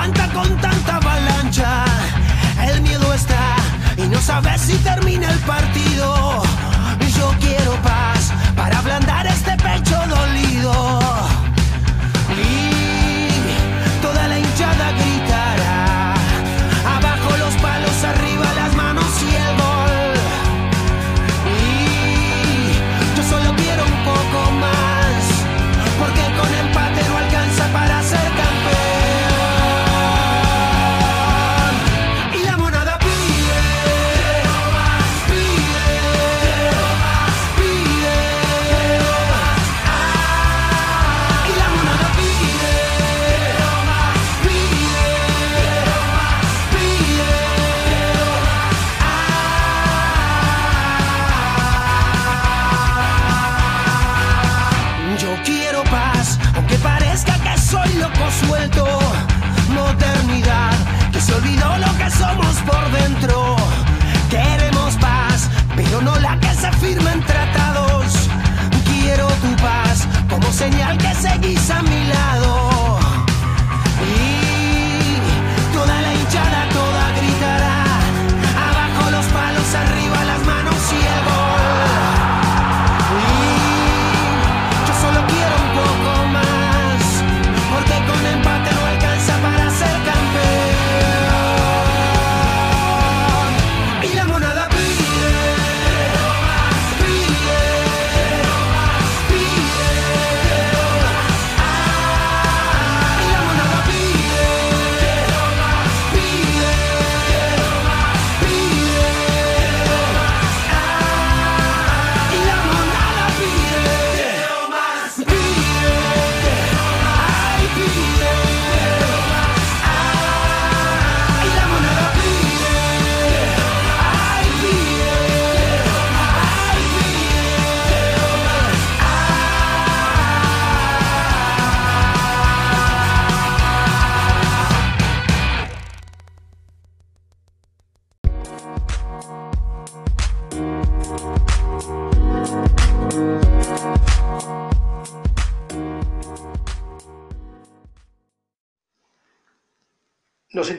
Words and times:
aguanta 0.00 0.32
con 0.32 0.56
tanta 0.56 0.96
avalancha. 0.96 1.84
El 2.66 2.80
miedo 2.80 3.12
está 3.12 3.56
y 3.98 4.08
no 4.08 4.18
sabes 4.18 4.62
si 4.62 4.78
termina 4.78 5.30
el 5.30 5.38
partido. 5.40 6.42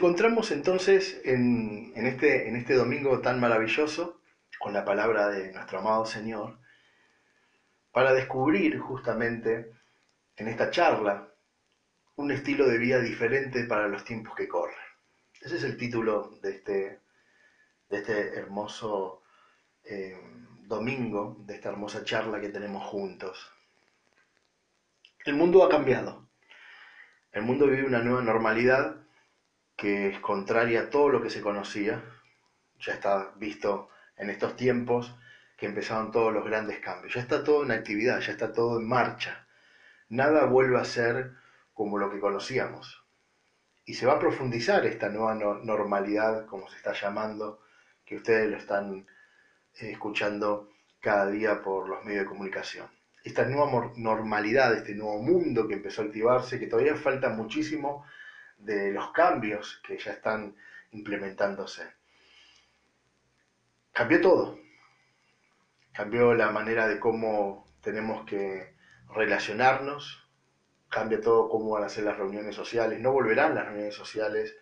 Encontramos 0.02 0.50
entonces 0.50 1.22
en, 1.26 1.94
en 1.96 2.08
este, 2.08 2.50
en 2.50 2.56
este 2.56 2.74
domingo 2.74 3.22
tan 3.22 3.40
maravilloso 3.40 4.20
con 4.58 4.74
la 4.74 4.84
palabra 4.84 5.30
de 5.30 5.54
nuestro 5.54 5.78
amado 5.78 6.08
Señor 6.08 6.58
para 7.92 8.12
descubrir 8.12 8.80
justamente 8.80 9.72
en 10.38 10.48
esta 10.48 10.72
charla 10.72 11.32
un 12.16 12.32
estilo 12.32 12.68
de 12.68 12.80
vida 12.80 13.00
diferente 13.00 13.66
para 13.66 13.88
los 13.88 14.04
tiempos 14.04 14.34
que 14.36 14.48
corren. 14.48 14.76
Ese 15.40 15.58
es 15.58 15.64
el 15.64 15.78
título 15.78 16.32
de 16.42 16.50
este, 16.50 17.00
este 17.88 18.40
hermoso 18.40 19.22
eh, 19.84 20.20
domingo, 20.64 21.38
de 21.46 21.54
esta 21.54 21.70
hermosa 21.70 22.04
charla 22.04 22.42
que 22.42 22.50
tenemos 22.50 22.84
juntos. 22.88 23.54
El 25.26 25.36
mundo 25.36 25.64
ha 25.64 25.70
cambiado. 25.70 26.28
El 27.32 27.44
mundo 27.44 27.68
vive 27.68 27.86
una 27.86 28.00
nueva 28.00 28.24
normalidad 28.24 29.01
que 29.82 30.10
es 30.10 30.20
contraria 30.20 30.82
a 30.82 30.90
todo 30.92 31.10
lo 31.10 31.24
que 31.24 31.32
se 31.32 31.42
conocía. 31.42 32.04
Ya 32.80 32.94
está 32.94 33.32
visto 33.38 33.90
en 34.16 34.30
estos 34.30 34.56
tiempos 34.56 35.18
que 35.58 35.66
empezaron 35.66 36.12
todos 36.12 36.32
los 36.32 36.46
grandes 36.46 36.78
cambios. 36.80 37.16
Ya 37.16 37.22
está 37.22 37.44
todo 37.44 37.64
en 37.64 37.72
actividad, 37.72 38.20
ya 38.20 38.32
está 38.32 38.54
todo 38.54 38.80
en 38.80 38.88
marcha. 38.88 39.48
Nada 40.08 40.46
vuelve 40.46 40.80
a 40.80 40.86
ser 40.86 41.32
como 41.74 41.98
lo 41.98 42.12
que 42.12 42.20
conocíamos. 42.20 43.04
y 43.84 43.96
se 43.96 44.06
va 44.06 44.14
a 44.14 44.20
profundizar 44.20 44.86
esta 44.86 45.10
nueva 45.10 45.34
normalidad, 45.34 46.46
como 46.46 46.70
se 46.70 46.78
está 46.78 46.94
llamando, 46.94 47.60
que 48.06 48.18
ustedes 48.18 48.50
lo 48.52 48.58
están 48.58 49.08
eh, 49.80 49.92
escuchando 49.92 50.70
cada 51.00 51.26
día 51.32 51.64
por 51.64 51.90
los 51.90 52.06
medios 52.06 52.24
de 52.24 52.30
comunicación. 52.30 52.88
Esta 53.24 53.46
nueva 53.46 53.92
normalidad, 53.98 54.76
este 54.76 54.94
nuevo 54.94 55.22
mundo 55.24 55.68
que 55.68 55.74
empezó 55.74 56.04
a 56.04 56.06
activarse, 56.06 56.60
que 56.60 56.68
todavía 56.68 56.96
falta 56.96 57.30
muchísimo 57.30 58.06
de 58.64 58.92
los 58.92 59.12
cambios 59.12 59.82
que 59.86 59.98
ya 59.98 60.12
están 60.12 60.56
implementándose. 60.92 61.94
Cambió 63.92 64.22
todo. 64.22 64.60
Cambió 65.94 66.34
la 66.34 66.52
manera 66.52 66.88
de 66.88 67.00
cómo 67.00 67.68
tenemos 67.82 68.26
que 68.26 68.76
relacionarnos, 69.14 70.28
cambia 70.90 71.20
todo 71.20 71.50
cómo 71.50 71.72
van 71.72 71.84
a 71.84 71.90
ser 71.90 72.06
las 72.06 72.18
reuniones 72.18 72.56
sociales, 72.56 73.00
no 73.00 73.12
volverán 73.12 73.56
las 73.56 73.66
reuniones 73.66 73.96
sociales 73.96 74.56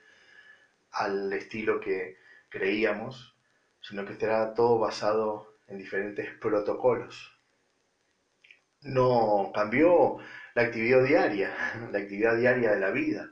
al 0.92 1.32
estilo 1.34 1.80
que 1.80 2.18
creíamos, 2.50 3.36
sino 3.82 4.06
que 4.06 4.14
estará 4.14 4.54
todo 4.54 4.80
basado 4.80 5.58
en 5.68 5.78
diferentes 5.78 6.34
protocolos. 6.40 7.38
No 8.82 9.52
cambió 9.54 10.18
la 10.56 10.64
actividad 10.64 11.04
diaria, 11.04 11.54
la 11.92 12.00
actividad 12.00 12.38
diaria 12.38 12.72
de 12.72 12.80
la 12.80 12.92
vida, 12.92 13.30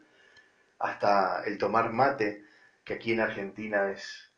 hasta 0.80 1.44
el 1.46 1.58
tomar 1.58 1.92
mate, 1.92 2.44
que 2.84 2.94
aquí 2.96 3.12
en 3.14 3.22
Argentina 3.22 3.92
es 3.92 4.32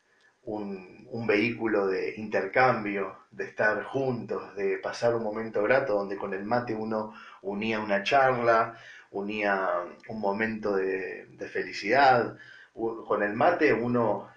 un, 0.44 1.06
un, 1.10 1.26
vehículo 1.26 1.86
de 1.86 2.14
intercambio, 2.16 3.16
de 3.30 3.44
estar 3.44 3.82
juntos, 3.84 4.54
de 4.56 4.78
pasar 4.78 5.14
un 5.14 5.22
momento 5.22 5.62
grato 5.62 5.94
donde 5.94 6.16
con 6.16 6.34
el 6.34 6.44
mate 6.44 6.74
uno 6.74 7.12
unía 7.42 7.80
una 7.80 8.02
charla, 8.02 8.76
unía 9.10 9.68
un 10.08 10.20
momento 10.20 10.74
de, 10.74 11.26
de 11.26 11.48
felicidad. 11.48 12.36
Con 12.72 13.22
el 13.22 13.34
mate 13.34 13.72
uno 13.72 14.28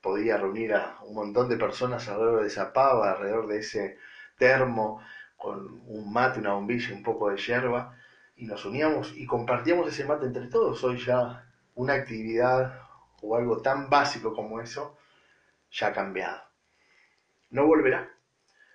podía 0.00 0.36
reunir 0.36 0.74
a 0.74 0.98
un 1.02 1.14
montón 1.14 1.48
de 1.48 1.56
personas 1.56 2.08
alrededor 2.08 2.42
de 2.42 2.48
esa 2.48 2.72
pava, 2.72 3.12
alrededor 3.12 3.48
de 3.48 3.58
ese 3.58 3.98
termo, 4.38 5.00
con 5.36 5.80
un 5.86 6.12
mate, 6.12 6.40
una 6.40 6.52
bombilla, 6.52 6.94
un 6.94 7.02
poco 7.02 7.30
de 7.30 7.36
hierba, 7.36 7.96
y 8.36 8.46
nos 8.46 8.64
uníamos 8.64 9.12
y 9.16 9.26
compartíamos 9.26 9.88
ese 9.88 10.04
mate 10.04 10.26
entre 10.26 10.46
todos. 10.46 10.82
Hoy 10.84 10.98
ya 10.98 11.45
una 11.76 11.94
actividad 11.94 12.80
o 13.22 13.36
algo 13.36 13.62
tan 13.62 13.88
básico 13.88 14.34
como 14.34 14.60
eso 14.60 14.98
ya 15.70 15.88
ha 15.88 15.92
cambiado. 15.92 16.42
No 17.50 17.66
volverá, 17.66 18.10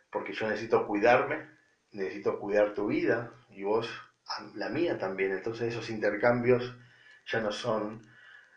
porque 0.09 0.33
yo 0.33 0.47
necesito 0.47 0.87
cuidarme, 0.87 1.45
necesito 1.91 2.39
cuidar 2.39 2.73
tu 2.73 2.87
vida 2.87 3.33
y 3.49 3.63
vos 3.63 3.89
la 4.55 4.69
mía 4.69 4.97
también. 4.97 5.31
Entonces 5.31 5.69
esos 5.73 5.89
intercambios 5.89 6.75
ya 7.25 7.39
no 7.41 7.51
son 7.51 8.07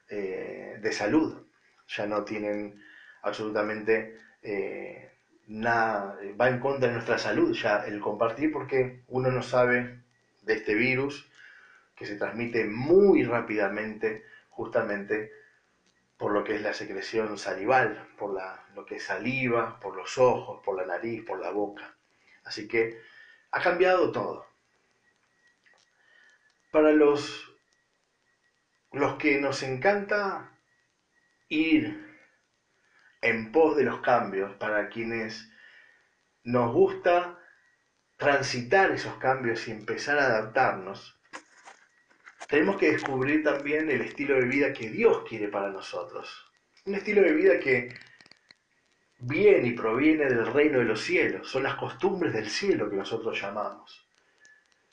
eh, 0.08 0.78
de 0.80 0.92
salud, 0.92 1.46
ya 1.88 2.06
no 2.06 2.24
tienen 2.24 2.80
absolutamente 3.22 4.18
eh, 4.42 5.10
nada, 5.46 6.16
va 6.40 6.48
en 6.48 6.60
contra 6.60 6.88
de 6.88 6.94
nuestra 6.94 7.18
salud 7.18 7.52
ya 7.54 7.84
el 7.84 8.00
compartir 8.00 8.52
porque 8.52 9.02
uno 9.08 9.30
no 9.30 9.42
sabe 9.42 10.00
de 10.42 10.54
este 10.54 10.74
virus 10.74 11.30
que 11.94 12.06
se 12.06 12.16
transmite 12.16 12.64
muy 12.64 13.24
rápidamente 13.24 14.24
justamente 14.54 15.32
por 16.16 16.32
lo 16.32 16.44
que 16.44 16.54
es 16.54 16.62
la 16.62 16.72
secreción 16.72 17.36
salival, 17.36 18.08
por 18.16 18.32
la, 18.32 18.64
lo 18.74 18.86
que 18.86 18.96
es 18.96 19.04
saliva, 19.04 19.78
por 19.80 19.96
los 19.96 20.16
ojos, 20.16 20.60
por 20.64 20.76
la 20.76 20.84
nariz, 20.84 21.24
por 21.24 21.40
la 21.40 21.50
boca. 21.50 21.94
Así 22.44 22.68
que 22.68 23.00
ha 23.50 23.60
cambiado 23.60 24.12
todo. 24.12 24.46
Para 26.70 26.92
los, 26.92 27.52
los 28.92 29.16
que 29.16 29.38
nos 29.38 29.62
encanta 29.62 30.52
ir 31.48 32.14
en 33.20 33.52
pos 33.52 33.76
de 33.76 33.84
los 33.84 34.00
cambios, 34.00 34.54
para 34.56 34.88
quienes 34.88 35.50
nos 36.44 36.72
gusta 36.72 37.38
transitar 38.16 38.92
esos 38.92 39.16
cambios 39.16 39.66
y 39.66 39.72
empezar 39.72 40.18
a 40.18 40.26
adaptarnos, 40.26 41.13
tenemos 42.54 42.76
que 42.76 42.92
descubrir 42.92 43.42
también 43.42 43.90
el 43.90 44.02
estilo 44.02 44.36
de 44.36 44.46
vida 44.46 44.72
que 44.72 44.88
Dios 44.88 45.24
quiere 45.28 45.48
para 45.48 45.70
nosotros. 45.70 46.52
Un 46.86 46.94
estilo 46.94 47.20
de 47.20 47.32
vida 47.32 47.58
que 47.58 47.92
viene 49.18 49.66
y 49.66 49.72
proviene 49.72 50.26
del 50.26 50.46
reino 50.46 50.78
de 50.78 50.84
los 50.84 51.00
cielos. 51.00 51.50
Son 51.50 51.64
las 51.64 51.74
costumbres 51.74 52.32
del 52.32 52.48
cielo 52.48 52.88
que 52.88 52.94
nosotros 52.94 53.40
llamamos. 53.40 54.06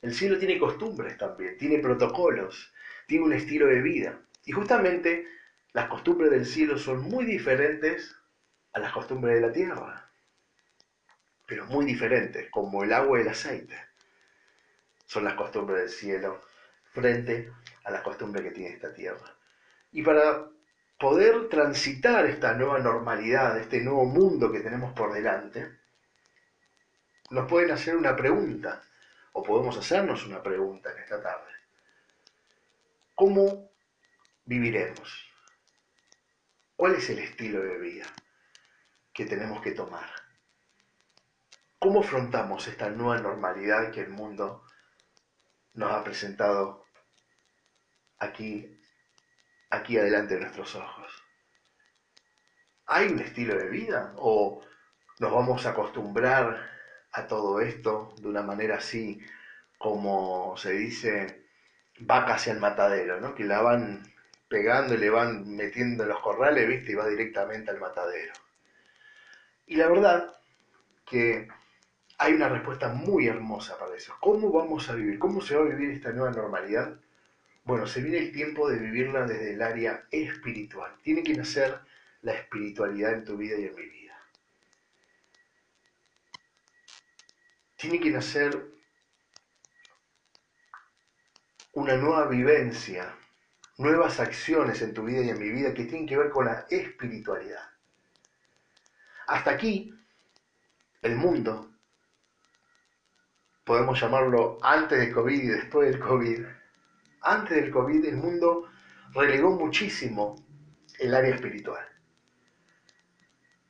El 0.00 0.12
cielo 0.12 0.40
tiene 0.40 0.58
costumbres 0.58 1.16
también, 1.16 1.56
tiene 1.56 1.78
protocolos, 1.78 2.74
tiene 3.06 3.26
un 3.26 3.32
estilo 3.32 3.68
de 3.68 3.80
vida. 3.80 4.18
Y 4.44 4.50
justamente 4.50 5.28
las 5.72 5.86
costumbres 5.86 6.32
del 6.32 6.46
cielo 6.46 6.76
son 6.76 7.02
muy 7.02 7.24
diferentes 7.24 8.16
a 8.72 8.80
las 8.80 8.92
costumbres 8.92 9.36
de 9.36 9.40
la 9.40 9.52
tierra. 9.52 10.10
Pero 11.46 11.66
muy 11.66 11.84
diferentes, 11.84 12.50
como 12.50 12.82
el 12.82 12.92
agua 12.92 13.20
y 13.20 13.22
el 13.22 13.28
aceite. 13.28 13.76
Son 15.06 15.22
las 15.22 15.34
costumbres 15.34 15.78
del 15.82 15.90
cielo 15.90 16.51
frente 16.92 17.52
a 17.84 17.90
la 17.90 18.02
costumbre 18.02 18.42
que 18.42 18.50
tiene 18.50 18.74
esta 18.74 18.92
tierra. 18.92 19.34
Y 19.92 20.02
para 20.02 20.48
poder 20.98 21.48
transitar 21.48 22.26
esta 22.26 22.54
nueva 22.54 22.78
normalidad, 22.78 23.58
este 23.58 23.80
nuevo 23.80 24.04
mundo 24.04 24.52
que 24.52 24.60
tenemos 24.60 24.92
por 24.92 25.12
delante, 25.12 25.78
nos 27.30 27.48
pueden 27.48 27.70
hacer 27.72 27.96
una 27.96 28.14
pregunta, 28.14 28.82
o 29.32 29.42
podemos 29.42 29.76
hacernos 29.76 30.26
una 30.26 30.42
pregunta 30.42 30.92
en 30.92 30.98
esta 30.98 31.22
tarde. 31.22 31.50
¿Cómo 33.14 33.70
viviremos? 34.44 35.28
¿Cuál 36.76 36.94
es 36.96 37.08
el 37.10 37.20
estilo 37.20 37.62
de 37.62 37.78
vida 37.78 38.06
que 39.12 39.24
tenemos 39.24 39.62
que 39.62 39.72
tomar? 39.72 40.10
¿Cómo 41.78 42.00
afrontamos 42.00 42.68
esta 42.68 42.90
nueva 42.90 43.18
normalidad 43.18 43.90
que 43.90 44.02
el 44.02 44.10
mundo 44.10 44.64
nos 45.74 45.90
ha 45.92 46.04
presentado 46.04 46.81
aquí, 48.22 48.78
aquí 49.70 49.98
adelante 49.98 50.34
de 50.34 50.40
nuestros 50.40 50.74
ojos. 50.74 51.24
¿Hay 52.86 53.08
un 53.08 53.20
estilo 53.20 53.56
de 53.56 53.68
vida 53.68 54.12
o 54.16 54.60
nos 55.18 55.32
vamos 55.32 55.66
a 55.66 55.70
acostumbrar 55.70 56.70
a 57.12 57.26
todo 57.26 57.60
esto 57.60 58.14
de 58.20 58.28
una 58.28 58.42
manera 58.42 58.76
así 58.76 59.20
como 59.78 60.56
se 60.56 60.72
dice 60.72 61.44
vaca 62.00 62.34
hacia 62.34 62.52
el 62.52 62.60
matadero, 62.60 63.20
¿no? 63.20 63.34
que 63.34 63.44
la 63.44 63.60
van 63.60 64.02
pegando 64.48 64.94
y 64.94 64.98
le 64.98 65.10
van 65.10 65.56
metiendo 65.56 66.02
en 66.02 66.10
los 66.10 66.20
corrales, 66.20 66.68
¿viste? 66.68 66.92
Y 66.92 66.94
va 66.94 67.08
directamente 67.08 67.70
al 67.70 67.80
matadero. 67.80 68.34
Y 69.66 69.76
la 69.76 69.88
verdad 69.88 70.32
que 71.06 71.48
hay 72.18 72.34
una 72.34 72.48
respuesta 72.48 72.88
muy 72.88 73.26
hermosa 73.28 73.78
para 73.78 73.96
eso. 73.96 74.14
¿Cómo 74.20 74.52
vamos 74.52 74.88
a 74.90 74.94
vivir? 74.94 75.18
¿Cómo 75.18 75.40
se 75.40 75.56
va 75.56 75.62
a 75.62 75.68
vivir 75.68 75.90
esta 75.90 76.12
nueva 76.12 76.30
normalidad? 76.30 76.94
Bueno, 77.64 77.86
se 77.86 78.00
viene 78.00 78.18
el 78.18 78.32
tiempo 78.32 78.68
de 78.68 78.78
vivirla 78.78 79.24
desde 79.24 79.54
el 79.54 79.62
área 79.62 80.06
espiritual. 80.10 80.96
Tiene 81.02 81.22
que 81.22 81.34
nacer 81.34 81.80
la 82.22 82.34
espiritualidad 82.34 83.12
en 83.12 83.24
tu 83.24 83.36
vida 83.36 83.56
y 83.56 83.66
en 83.66 83.74
mi 83.74 83.86
vida. 83.86 84.18
Tiene 87.76 88.00
que 88.00 88.10
nacer 88.10 88.72
una 91.72 91.96
nueva 91.96 92.26
vivencia, 92.26 93.14
nuevas 93.78 94.20
acciones 94.20 94.82
en 94.82 94.92
tu 94.92 95.04
vida 95.04 95.22
y 95.22 95.30
en 95.30 95.38
mi 95.38 95.50
vida 95.50 95.72
que 95.72 95.84
tienen 95.84 96.06
que 96.06 96.18
ver 96.18 96.30
con 96.30 96.44
la 96.46 96.66
espiritualidad. 96.68 97.70
Hasta 99.26 99.52
aquí, 99.52 99.94
el 101.00 101.16
mundo, 101.16 101.70
podemos 103.64 104.00
llamarlo 104.00 104.58
antes 104.62 104.98
del 104.98 105.12
COVID 105.12 105.42
y 105.42 105.46
después 105.46 105.90
del 105.90 106.00
COVID, 106.00 106.44
antes 107.22 107.56
del 107.56 107.70
COVID 107.70 108.04
el 108.04 108.16
mundo 108.16 108.68
relegó 109.14 109.50
muchísimo 109.50 110.36
el 110.98 111.14
área 111.14 111.34
espiritual. 111.34 111.84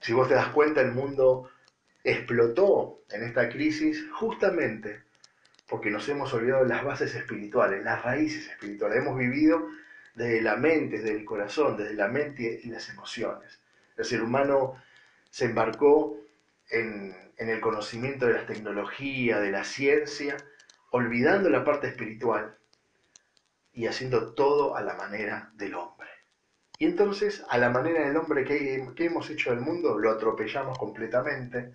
Si 0.00 0.12
vos 0.12 0.28
te 0.28 0.35
das 0.35 0.49
cuenta, 0.49 0.80
el 0.80 0.92
mundo 0.92 1.50
explotó 2.02 3.02
en 3.11 3.23
esta 3.23 3.49
crisis 3.49 4.04
justamente 4.12 5.02
porque 5.68 5.90
nos 5.90 6.09
hemos 6.09 6.32
olvidado 6.35 6.64
de 6.64 6.68
las 6.68 6.85
bases 6.85 7.14
espirituales, 7.14 7.85
las 7.85 8.02
raíces 8.02 8.49
espirituales. 8.49 8.99
Hemos 8.99 9.16
vivido 9.16 9.68
desde 10.14 10.42
la 10.42 10.56
mente, 10.56 10.99
desde 10.99 11.16
el 11.16 11.25
corazón, 11.25 11.76
desde 11.76 11.94
la 11.94 12.09
mente 12.09 12.61
y 12.62 12.68
las 12.68 12.88
emociones. 12.90 13.61
El 13.97 14.04
ser 14.04 14.23
humano 14.23 14.76
se 15.30 15.47
embarcó 15.47 16.18
en, 16.68 17.14
en 17.37 17.49
el 17.49 17.61
conocimiento 17.61 18.26
de 18.26 18.35
la 18.35 18.47
tecnología, 18.47 19.40
de 19.40 19.50
la 19.50 19.64
ciencia, 19.64 20.37
olvidando 20.90 21.49
la 21.49 21.64
parte 21.64 21.87
espiritual 21.87 22.56
y 23.73 23.87
haciendo 23.87 24.35
todo 24.35 24.76
a 24.76 24.83
la 24.83 24.95
manera 24.95 25.50
del 25.55 25.75
hombre. 25.75 26.09
Y 26.79 26.87
entonces, 26.87 27.45
a 27.49 27.59
la 27.59 27.71
manera 27.71 28.07
del 28.07 28.17
hombre 28.17 28.45
que, 28.45 28.88
que 28.97 29.05
hemos 29.05 29.31
hecho 29.31 29.50
del 29.50 29.61
mundo, 29.61 29.99
lo 29.99 30.11
atropellamos 30.11 30.79
completamente, 30.79 31.73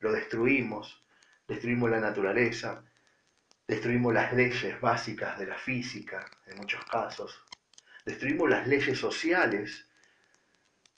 lo 0.00 0.12
destruimos, 0.12 1.02
destruimos 1.48 1.90
la 1.90 2.00
naturaleza, 2.00 2.84
destruimos 3.66 4.12
las 4.12 4.32
leyes 4.32 4.80
básicas 4.80 5.38
de 5.38 5.46
la 5.46 5.56
física, 5.56 6.24
en 6.46 6.58
muchos 6.58 6.84
casos, 6.84 7.42
destruimos 8.04 8.50
las 8.50 8.66
leyes 8.66 8.98
sociales, 8.98 9.88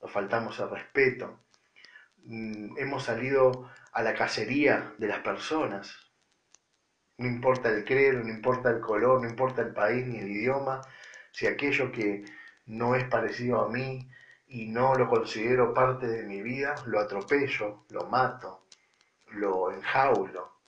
nos 0.02 0.10
faltamos 0.10 0.58
el 0.58 0.70
respeto, 0.70 1.40
mm, 2.24 2.76
hemos 2.78 3.04
salido 3.04 3.70
a 3.92 4.02
la 4.02 4.14
cacería 4.14 4.92
de 4.98 5.08
las 5.08 5.20
personas, 5.20 6.05
no 7.18 7.26
importa 7.26 7.70
el 7.70 7.84
credo, 7.84 8.22
no 8.22 8.28
importa 8.28 8.70
el 8.70 8.80
color, 8.80 9.22
no 9.22 9.28
importa 9.28 9.62
el 9.62 9.72
país 9.72 10.06
ni 10.06 10.18
el 10.18 10.30
idioma, 10.30 10.82
si 11.32 11.46
aquello 11.46 11.90
que 11.92 12.24
no 12.66 12.94
es 12.94 13.04
parecido 13.04 13.62
a 13.62 13.68
mí 13.68 14.08
y 14.48 14.66
no 14.68 14.94
lo 14.94 15.08
considero 15.08 15.74
parte 15.74 16.06
de 16.06 16.24
mi 16.24 16.42
vida, 16.42 16.74
lo 16.86 17.00
atropello, 17.00 17.84
lo 17.90 18.06
mato, 18.06 18.66
lo 19.32 19.72
enjaulo. 19.72 20.60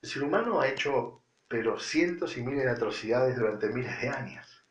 El 0.00 0.08
ser 0.08 0.22
humano 0.24 0.60
ha 0.60 0.68
hecho 0.68 1.22
pero 1.48 1.78
cientos 1.78 2.38
y 2.38 2.42
miles 2.42 2.64
de 2.64 2.70
atrocidades 2.70 3.36
durante 3.36 3.68
miles 3.68 4.00
de 4.00 4.08
años 4.08 4.64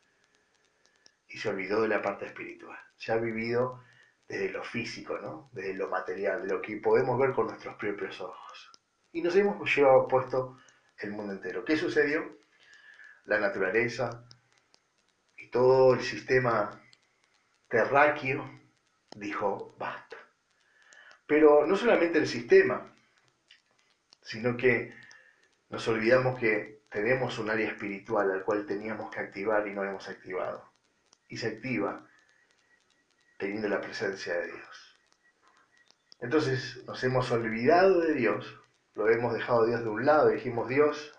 y 1.27 1.37
se 1.37 1.49
olvidó 1.49 1.83
de 1.83 1.87
la 1.87 2.01
parte 2.01 2.25
espiritual. 2.25 2.77
Se 2.97 3.11
ha 3.11 3.17
vivido 3.17 3.83
desde 4.27 4.49
lo 4.49 4.63
físico, 4.63 5.19
¿no? 5.19 5.49
desde 5.53 5.75
lo 5.75 5.89
material, 5.89 6.41
de 6.41 6.53
lo 6.53 6.61
que 6.61 6.77
podemos 6.77 7.19
ver 7.19 7.33
con 7.33 7.47
nuestros 7.47 7.75
propios 7.75 8.19
ojos. 8.19 8.71
Y 9.11 9.21
nos 9.21 9.35
hemos 9.35 9.75
llevado 9.75 10.07
puesto 10.07 10.57
el 11.01 11.11
mundo 11.11 11.33
entero. 11.33 11.65
¿Qué 11.65 11.77
sucedió? 11.77 12.37
La 13.25 13.39
naturaleza 13.39 14.25
y 15.37 15.49
todo 15.49 15.93
el 15.93 16.01
sistema 16.01 16.81
terráqueo 17.67 18.61
dijo 19.15 19.75
basta. 19.77 20.17
Pero 21.27 21.65
no 21.65 21.75
solamente 21.75 22.17
el 22.17 22.27
sistema, 22.27 22.93
sino 24.21 24.57
que 24.57 24.93
nos 25.69 25.87
olvidamos 25.87 26.39
que 26.39 26.81
tenemos 26.89 27.39
un 27.39 27.49
área 27.49 27.69
espiritual 27.69 28.31
al 28.31 28.43
cual 28.43 28.65
teníamos 28.65 29.09
que 29.09 29.21
activar 29.21 29.67
y 29.67 29.73
no 29.73 29.83
hemos 29.83 30.09
activado. 30.09 30.69
Y 31.29 31.37
se 31.37 31.47
activa 31.47 32.05
teniendo 33.37 33.69
la 33.69 33.79
presencia 33.79 34.33
de 34.33 34.47
Dios. 34.47 34.97
Entonces 36.19 36.83
nos 36.85 37.03
hemos 37.03 37.31
olvidado 37.31 38.01
de 38.01 38.13
Dios, 38.13 38.60
lo 38.95 39.09
hemos 39.09 39.33
dejado 39.33 39.63
a 39.63 39.65
Dios 39.65 39.83
de 39.83 39.89
un 39.89 40.05
lado 40.05 40.31
y 40.31 40.35
dijimos, 40.35 40.67
Dios, 40.67 41.13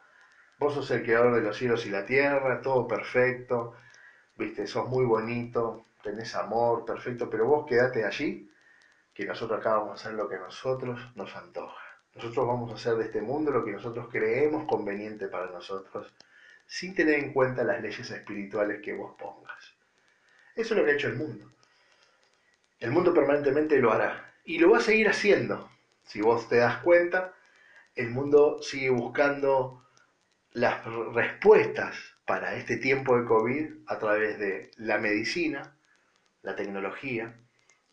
vos 0.59 0.75
sos 0.75 0.91
el 0.91 1.03
creador 1.03 1.35
de 1.35 1.43
los 1.43 1.57
cielos 1.57 1.87
y 1.87 1.91
la 1.91 2.05
tierra, 2.05 2.61
todo 2.61 2.87
perfecto, 2.87 3.75
viste, 4.37 4.67
sos 4.67 4.89
muy 4.89 5.05
bonito, 5.05 5.87
tenés 6.03 6.35
amor, 6.35 6.85
perfecto, 6.85 7.29
pero 7.31 7.47
vos 7.47 7.67
quedate 7.67 8.05
allí, 8.05 8.51
que 9.15 9.25
nosotros 9.25 9.61
acá 9.61 9.75
vamos 9.75 9.91
a 9.91 9.95
hacer 9.95 10.15
lo 10.15 10.29
que 10.29 10.37
a 10.37 10.41
nosotros 10.41 11.01
nos 11.15 11.35
antoja. 11.37 11.83
Nosotros 12.15 12.47
vamos 12.47 12.71
a 12.71 12.75
hacer 12.75 12.97
de 12.97 13.05
este 13.05 13.23
mundo 13.23 13.51
lo 13.51 13.65
que 13.65 13.73
nosotros 13.73 14.09
creemos 14.11 14.65
conveniente 14.67 15.29
para 15.29 15.51
nosotros, 15.51 16.13
sin 16.67 16.95
tener 16.95 17.19
en 17.19 17.33
cuenta 17.33 17.65
las 17.65 17.83
leyes 17.83 18.11
espirituales 18.11 18.83
que 18.83 18.95
vos 18.95 19.15
pongas. 19.19 19.75
Eso 20.55 20.75
es 20.75 20.81
lo 20.81 20.85
que 20.85 20.93
ha 20.93 20.95
hecho 20.95 21.09
el 21.09 21.17
mundo. 21.17 21.51
El 22.81 22.91
mundo 22.91 23.15
permanentemente 23.15 23.79
lo 23.79 23.93
hará 23.93 24.35
y 24.45 24.59
lo 24.59 24.71
va 24.71 24.79
a 24.79 24.83
seguir 24.83 25.09
haciendo. 25.09 25.71
Si 26.05 26.21
vos 26.21 26.49
te 26.49 26.57
das 26.57 26.79
cuenta, 26.79 27.33
el 27.95 28.11
mundo 28.11 28.63
sigue 28.63 28.91
buscando 28.91 29.85
las 30.53 30.85
respuestas 31.15 31.97
para 32.27 32.55
este 32.55 32.77
tiempo 32.77 33.19
de 33.19 33.27
COVID 33.27 33.67
a 33.87 33.99
través 33.99 34.39
de 34.39 34.71
la 34.77 34.99
medicina, 34.99 35.77
la 36.43 36.57
tecnología 36.57 37.37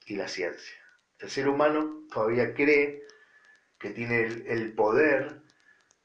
y 0.06 0.16
la 0.16 0.28
ciencia. 0.28 0.76
El 1.20 1.30
ser 1.30 1.48
humano 1.48 2.06
todavía 2.12 2.54
cree 2.54 3.04
que 3.78 3.92
tiene 3.92 4.24
el, 4.24 4.74
poder 4.74 5.42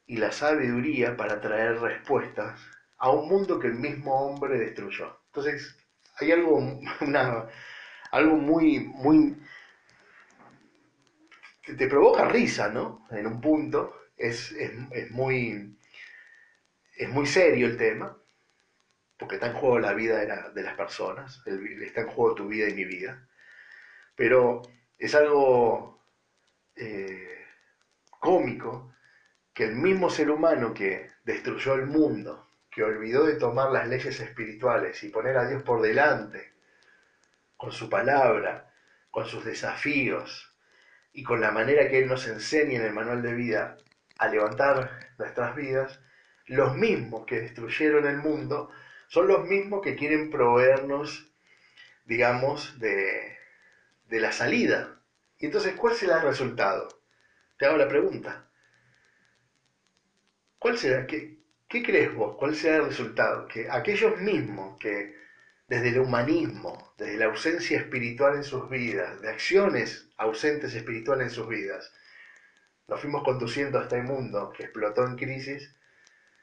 y 0.07 0.17
la 0.17 0.33
sabiduría 0.33 1.17
para 1.17 1.41
traer 1.41 1.81
respuestas 1.81 2.61
a 2.99 3.11
un 3.11 3.29
mundo 3.29 3.59
que 3.59 3.69
el 3.69 3.75
mismo 3.75 4.27
hombre 4.27 4.59
destruyó. 4.59 5.19
Entonces, 5.27 5.77
hay 6.19 6.33
algo, 6.33 6.61
algo 8.11 8.37
muy, 8.37 8.81
muy, 8.81 9.37
te 11.64 11.88
provoca 11.88 12.28
risa, 12.28 12.68
¿no? 12.68 13.06
En 13.11 13.26
un 13.26 13.40
punto, 13.40 13.97
es, 14.16 14.52
es, 14.52 15.11
muy, 15.11 15.76
es 16.97 17.09
muy 17.09 17.26
serio 17.26 17.66
el 17.66 17.76
tema, 17.76 18.16
porque 19.18 19.37
está 19.37 19.49
en 19.49 19.54
juego 19.54 19.78
la 19.78 19.94
vida 19.94 20.18
de, 20.52 20.62
las 20.62 20.76
personas, 20.76 21.42
está 21.47 22.02
en 22.02 22.09
juego 22.09 22.35
tu 22.35 22.49
vida 22.49 22.68
y 22.68 22.75
mi 22.75 22.85
vida, 22.85 23.26
pero 24.14 24.62
es 24.99 25.14
algo 25.14 26.04
eh, 26.76 27.47
cómico 28.21 28.94
que 29.52 29.64
el 29.64 29.76
mismo 29.76 30.11
ser 30.11 30.30
humano 30.30 30.75
que 30.75 31.11
destruyó 31.25 31.75
el 31.75 31.87
mundo, 31.87 32.50
que 32.71 32.83
olvidó 32.83 33.25
de 33.25 33.37
tomar 33.37 33.71
las 33.71 33.88
leyes 33.88 34.18
espirituales 34.21 35.02
y 35.04 35.09
poner 35.09 35.38
a 35.38 35.49
Dios 35.49 35.62
por 35.62 35.80
delante, 35.80 36.52
con 37.56 37.73
su 37.73 37.88
palabra, 37.88 38.73
con 39.11 39.26
sus 39.26 39.44
desafíos 39.44 40.53
y 41.14 41.23
con 41.23 41.40
la 41.40 41.52
manera 41.52 41.88
que 41.88 42.00
Él 42.00 42.09
nos 42.09 42.26
enseña 42.26 42.80
en 42.80 42.85
el 42.85 42.92
manual 42.92 43.23
de 43.23 43.33
vida 43.33 43.78
a 44.18 44.28
levantar 44.28 45.14
nuestras 45.16 45.54
vidas, 45.54 46.00
los 46.47 46.76
mismos 46.76 47.25
que 47.25 47.40
destruyeron 47.40 48.06
el 48.06 48.16
mundo 48.16 48.68
son 49.06 49.28
los 49.28 49.47
mismos 49.47 49.80
que 49.80 49.94
quieren 49.94 50.28
proveernos, 50.28 51.30
digamos, 52.04 52.80
de, 52.80 53.38
de 54.09 54.21
la 54.21 54.33
salida. 54.33 55.00
Y 55.38 55.47
entonces, 55.47 55.75
¿cuál 55.76 55.94
será 55.94 56.16
el 56.16 56.25
resultado? 56.25 56.88
Te 57.59 57.66
hago 57.66 57.76
la 57.76 57.88
pregunta. 57.88 58.49
¿Cuál 60.59 60.76
será? 60.76 61.06
¿Qué, 61.06 61.38
qué 61.68 61.83
crees 61.85 62.12
vos? 62.12 62.37
¿Cuál 62.37 62.56
será 62.56 62.78
el 62.78 62.87
resultado? 62.87 63.47
Que 63.47 63.71
aquellos 63.71 64.21
mismos 64.21 64.78
que 64.80 65.14
desde 65.75 65.88
el 65.88 65.99
humanismo, 65.99 66.95
desde 66.97 67.16
la 67.16 67.25
ausencia 67.25 67.78
espiritual 67.78 68.37
en 68.37 68.45
sus 68.45 68.71
vidas, 68.71 69.21
de 69.21 69.28
acciones 69.28 70.09
ausentes 70.16 70.73
espirituales 70.73 71.28
en 71.28 71.35
sus 71.35 71.49
vidas, 71.49 71.93
nos 72.87 73.00
fuimos 73.00 73.25
conduciendo 73.25 73.81
a 73.81 73.83
este 73.83 74.00
mundo 74.00 74.52
que 74.57 74.62
explotó 74.62 75.04
en 75.04 75.16
crisis, 75.16 75.75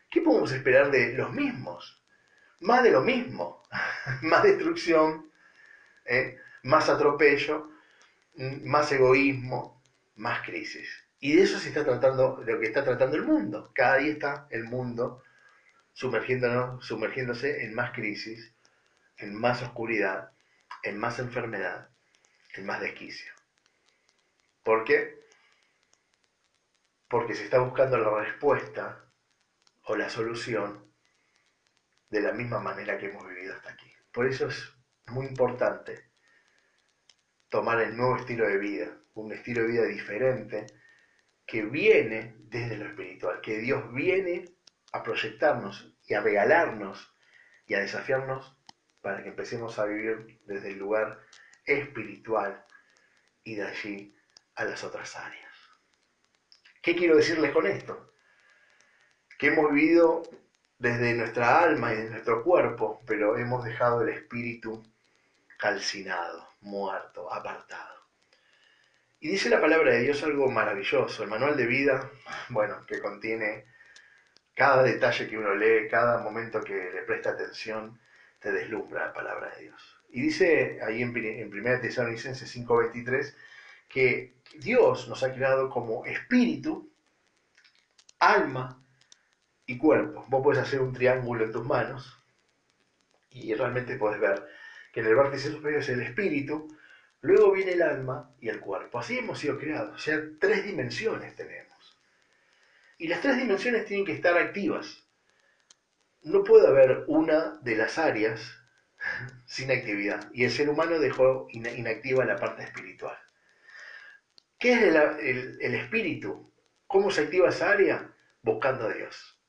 ¿qué 0.09 0.19
podemos 0.19 0.51
esperar 0.51 0.91
de 0.91 1.13
los 1.13 1.31
mismos? 1.31 2.03
Más 2.59 2.83
de 2.83 2.91
lo 2.91 3.01
mismo, 3.01 3.63
más 4.21 4.43
destrucción, 4.43 5.31
¿eh? 6.03 6.37
más 6.63 6.89
atropello, 6.89 7.69
más 8.35 8.91
egoísmo, 8.91 9.81
más 10.15 10.41
crisis. 10.41 10.89
Y 11.21 11.35
de 11.37 11.43
eso 11.43 11.57
se 11.57 11.69
está 11.69 11.85
tratando, 11.85 12.35
de 12.43 12.51
lo 12.51 12.59
que 12.59 12.67
está 12.67 12.83
tratando 12.83 13.15
el 13.15 13.23
mundo. 13.23 13.71
Cada 13.73 13.97
día 13.97 14.11
está 14.11 14.47
el 14.49 14.65
mundo 14.65 15.23
sumergiéndose 15.93 17.63
en 17.63 17.73
más 17.73 17.91
crisis, 17.91 18.53
en 19.21 19.35
más 19.35 19.61
oscuridad, 19.61 20.31
en 20.83 20.97
más 20.97 21.19
enfermedad, 21.19 21.89
en 22.55 22.65
más 22.65 22.81
desquicio. 22.81 23.31
¿Por 24.63 24.83
qué? 24.83 25.21
Porque 27.07 27.35
se 27.35 27.43
está 27.43 27.59
buscando 27.59 27.97
la 27.97 28.23
respuesta 28.23 29.05
o 29.83 29.95
la 29.95 30.09
solución 30.09 30.91
de 32.09 32.21
la 32.21 32.33
misma 32.33 32.59
manera 32.59 32.97
que 32.97 33.07
hemos 33.07 33.27
vivido 33.27 33.55
hasta 33.55 33.71
aquí. 33.71 33.91
Por 34.11 34.27
eso 34.27 34.47
es 34.47 34.73
muy 35.07 35.27
importante 35.27 36.11
tomar 37.49 37.81
el 37.81 37.95
nuevo 37.95 38.17
estilo 38.17 38.47
de 38.47 38.57
vida, 38.57 38.97
un 39.13 39.31
estilo 39.31 39.61
de 39.61 39.67
vida 39.67 39.83
diferente 39.85 40.67
que 41.45 41.63
viene 41.63 42.35
desde 42.39 42.77
lo 42.77 42.85
espiritual, 42.85 43.41
que 43.41 43.57
Dios 43.57 43.91
viene 43.93 44.45
a 44.93 45.03
proyectarnos 45.03 45.93
y 46.07 46.13
a 46.13 46.21
regalarnos 46.21 47.13
y 47.65 47.73
a 47.73 47.79
desafiarnos 47.79 48.57
para 49.01 49.23
que 49.23 49.29
empecemos 49.29 49.77
a 49.79 49.85
vivir 49.85 50.39
desde 50.45 50.71
el 50.71 50.79
lugar 50.79 51.19
espiritual 51.65 52.65
y 53.43 53.55
de 53.55 53.67
allí 53.67 54.15
a 54.55 54.65
las 54.65 54.83
otras 54.83 55.15
áreas. 55.15 55.51
¿Qué 56.81 56.95
quiero 56.95 57.15
decirles 57.15 57.51
con 57.51 57.67
esto? 57.67 58.13
Que 59.37 59.47
hemos 59.47 59.71
vivido 59.71 60.23
desde 60.77 61.13
nuestra 61.13 61.59
alma 61.61 61.93
y 61.93 61.97
desde 61.97 62.11
nuestro 62.11 62.43
cuerpo, 62.43 63.01
pero 63.05 63.37
hemos 63.37 63.63
dejado 63.63 64.01
el 64.01 64.09
espíritu 64.09 64.83
calcinado, 65.57 66.47
muerto, 66.61 67.31
apartado. 67.31 68.01
Y 69.19 69.29
dice 69.29 69.49
la 69.49 69.61
palabra 69.61 69.91
de 69.91 69.99
Dios 69.99 70.23
algo 70.23 70.49
maravilloso, 70.49 71.21
el 71.21 71.29
manual 71.29 71.55
de 71.55 71.67
vida, 71.67 72.09
bueno, 72.49 72.83
que 72.87 72.99
contiene 72.99 73.65
cada 74.55 74.81
detalle 74.81 75.29
que 75.29 75.37
uno 75.37 75.53
lee, 75.53 75.87
cada 75.87 76.17
momento 76.17 76.63
que 76.63 76.91
le 76.91 77.03
presta 77.03 77.29
atención, 77.29 77.99
te 78.41 78.51
deslumbra 78.51 79.07
la 79.07 79.13
palabra 79.13 79.53
de 79.55 79.63
Dios. 79.63 79.99
Y 80.09 80.21
dice 80.21 80.79
ahí 80.83 81.01
en, 81.01 81.15
en 81.15 81.53
1 81.53 81.81
Tesalonicenses 81.81 82.53
5:23 82.55 83.33
que 83.87 84.35
Dios 84.55 85.07
nos 85.07 85.23
ha 85.23 85.33
creado 85.33 85.69
como 85.69 86.05
espíritu, 86.05 86.91
alma 88.19 88.83
y 89.65 89.77
cuerpo. 89.77 90.25
Vos 90.27 90.41
puedes 90.43 90.61
hacer 90.61 90.81
un 90.81 90.93
triángulo 90.93 91.45
en 91.45 91.51
tus 91.51 91.65
manos 91.65 92.17
y 93.29 93.53
realmente 93.53 93.95
puedes 93.95 94.19
ver 94.19 94.45
que 94.91 94.99
en 95.01 95.07
el 95.07 95.15
vértice 95.15 95.51
superior 95.51 95.81
es 95.81 95.89
el 95.89 96.01
espíritu, 96.01 96.67
luego 97.21 97.53
viene 97.53 97.73
el 97.73 97.81
alma 97.81 98.33
y 98.41 98.49
el 98.49 98.59
cuerpo. 98.59 98.99
Así 98.99 99.17
hemos 99.17 99.39
sido 99.39 99.57
creados, 99.57 99.95
o 99.95 99.99
sea, 99.99 100.19
tres 100.39 100.65
dimensiones 100.65 101.35
tenemos. 101.35 101.97
Y 102.97 103.07
las 103.07 103.21
tres 103.21 103.37
dimensiones 103.37 103.85
tienen 103.85 104.05
que 104.05 104.13
estar 104.13 104.37
activas 104.37 105.03
no 106.23 106.43
puede 106.43 106.67
haber 106.67 107.05
una 107.07 107.57
de 107.61 107.75
las 107.75 107.97
áreas 107.97 108.41
sin 109.45 109.71
actividad. 109.71 110.29
Y 110.33 110.45
el 110.45 110.51
ser 110.51 110.69
humano 110.69 110.99
dejó 110.99 111.47
inactiva 111.49 112.25
la 112.25 112.37
parte 112.37 112.63
espiritual. 112.63 113.17
¿Qué 114.59 114.73
es 114.73 114.81
el, 114.81 115.75
espíritu? 115.75 116.53
¿Cómo 116.85 117.09
se 117.09 117.21
activa 117.21 117.49
esa 117.49 117.71
área? 117.71 118.13
Buscando 118.43 118.87
a 118.87 118.93
Dios. 118.93 119.39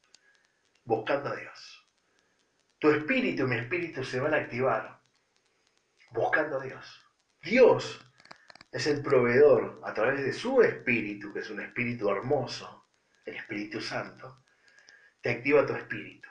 Buscando 0.85 1.31
a 1.31 1.37
Dios. 1.37 1.87
Tu 2.79 2.91
espíritu 2.91 3.43
y 3.43 3.47
mi 3.47 3.57
espíritu 3.57 4.05
se 4.05 4.21
van 4.21 4.35
a 4.35 4.39
activar 4.39 5.03
buscando 6.13 6.61
a 6.61 6.65
Dios. 6.65 7.01
Dios 7.43 8.01
es 8.71 8.87
el 8.87 9.03
proveedor 9.03 9.81
a 9.85 9.93
través 9.93 10.23
de 10.23 10.33
su 10.33 10.63
espíritu, 10.63 11.33
que 11.33 11.41
es 11.41 11.51
un 11.51 11.61
espíritu 11.61 12.11
hermoso, 12.11 12.87
el 13.25 13.37
Espíritu 13.37 13.81
Santo, 13.81 14.45
te 15.21 15.31
activa 15.31 15.67
tu 15.67 15.75
espíritu. 15.75 16.29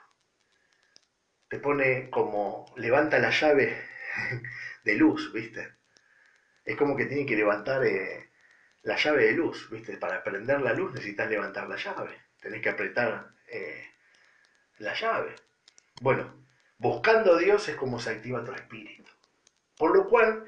Te 1.52 1.60
pone 1.60 2.10
como, 2.10 2.74
levanta 2.78 3.20
la 3.20 3.30
llave 3.30 3.78
de 4.86 4.96
luz, 4.96 5.34
¿viste? 5.34 5.80
Es 6.64 6.78
como 6.78 6.96
que 6.96 7.08
tiene 7.08 7.26
que 7.26 7.36
levantar 7.36 7.84
eh, 7.84 8.32
la 8.84 8.96
llave 8.96 9.26
de 9.26 9.34
luz, 9.34 9.70
¿viste? 9.70 9.98
Para 9.98 10.24
prender 10.24 10.62
la 10.62 10.72
luz 10.72 10.94
necesitas 10.94 11.30
levantar 11.30 11.68
la 11.68 11.76
llave. 11.76 12.22
Tenés 12.40 12.62
que 12.62 12.70
apretar 12.70 13.34
eh, 13.50 13.86
la 14.78 14.94
llave. 14.94 15.36
Bueno, 16.00 16.42
buscando 16.78 17.36
a 17.36 17.40
Dios 17.40 17.68
es 17.68 17.76
como 17.76 18.00
se 18.00 18.12
activa 18.12 18.46
tu 18.46 18.54
espíritu. 18.54 19.12
Por 19.78 19.94
lo 19.94 20.08
cual, 20.08 20.46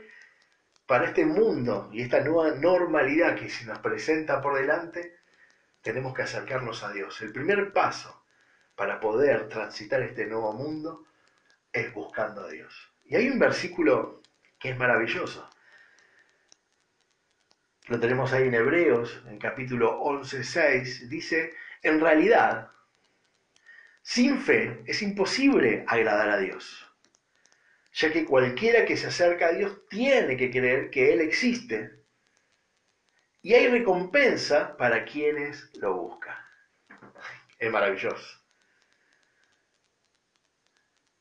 para 0.85 1.07
este 1.07 1.25
mundo 1.25 1.89
y 1.91 2.03
esta 2.03 2.21
nueva 2.21 2.55
normalidad 2.55 3.35
que 3.35 3.49
se 3.49 3.65
nos 3.65 3.79
presenta 3.79 4.41
por 4.41 4.55
delante, 4.55 5.17
tenemos 5.81 6.13
que 6.13 6.21
acercarnos 6.21 6.81
a 6.81 6.93
Dios. 6.93 7.21
El 7.21 7.33
primer 7.33 7.73
paso 7.73 8.22
para 8.75 8.99
poder 8.99 9.49
transitar 9.49 10.01
este 10.01 10.25
nuevo 10.25 10.53
mundo 10.53 11.05
es 11.71 11.93
buscando 11.93 12.41
a 12.41 12.49
Dios. 12.49 12.73
Y 13.05 13.15
hay 13.15 13.29
un 13.29 13.39
versículo 13.39 14.21
que 14.59 14.69
es 14.71 14.77
maravilloso. 14.77 15.49
Lo 17.87 17.99
tenemos 17.99 18.31
ahí 18.31 18.47
en 18.47 18.53
Hebreos, 18.53 19.21
en 19.27 19.37
capítulo 19.37 19.99
11, 20.01 20.43
6. 20.43 21.09
Dice, 21.09 21.53
en 21.81 21.99
realidad, 21.99 22.71
sin 24.01 24.39
fe 24.39 24.83
es 24.85 25.01
imposible 25.01 25.83
agradar 25.87 26.29
a 26.29 26.37
Dios 26.37 26.87
ya 27.93 28.11
que 28.11 28.25
cualquiera 28.25 28.85
que 28.85 28.97
se 28.97 29.07
acerca 29.07 29.47
a 29.47 29.53
Dios 29.53 29.87
tiene 29.87 30.35
que 30.35 30.49
creer 30.49 30.89
que 30.89 31.13
Él 31.13 31.21
existe 31.21 32.03
y 33.41 33.53
hay 33.53 33.67
recompensa 33.67 34.75
para 34.77 35.05
quienes 35.05 35.69
lo 35.79 35.95
buscan. 35.95 36.35
Es 37.59 37.71
maravilloso. 37.71 38.42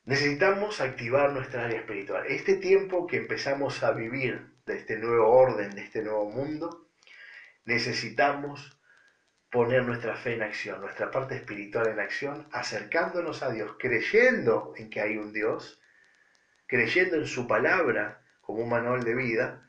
Necesitamos 0.05 0.81
activar 0.81 1.33
nuestra 1.33 1.65
área 1.65 1.79
espiritual. 1.79 2.27
Este 2.27 2.57
tiempo 2.57 3.07
que 3.07 3.19
empezamos 3.19 3.83
a 3.83 3.93
vivir 3.93 4.53
de 4.67 4.77
este 4.77 4.99
nuevo 4.99 5.31
orden, 5.31 5.71
de 5.71 5.83
este 5.83 6.03
nuevo 6.03 6.29
mundo, 6.31 6.89
necesitamos 7.65 8.79
poner 9.51 9.85
nuestra 9.85 10.17
fe 10.17 10.35
en 10.35 10.43
acción, 10.43 10.81
nuestra 10.81 11.11
parte 11.11 11.37
espiritual 11.37 11.87
en 11.89 12.01
acción, 12.01 12.49
acercándonos 12.53 13.43
a 13.43 13.51
Dios, 13.51 13.77
creyendo 13.79 14.73
en 14.77 14.91
que 14.91 15.01
hay 15.01 15.19
un 15.19 15.33
Dios 15.33 15.79
creyendo 16.73 17.17
en 17.17 17.27
su 17.27 17.47
palabra 17.47 18.23
como 18.41 18.63
un 18.63 18.71
manual 18.71 19.05
de 19.05 19.15
vida, 19.15 19.69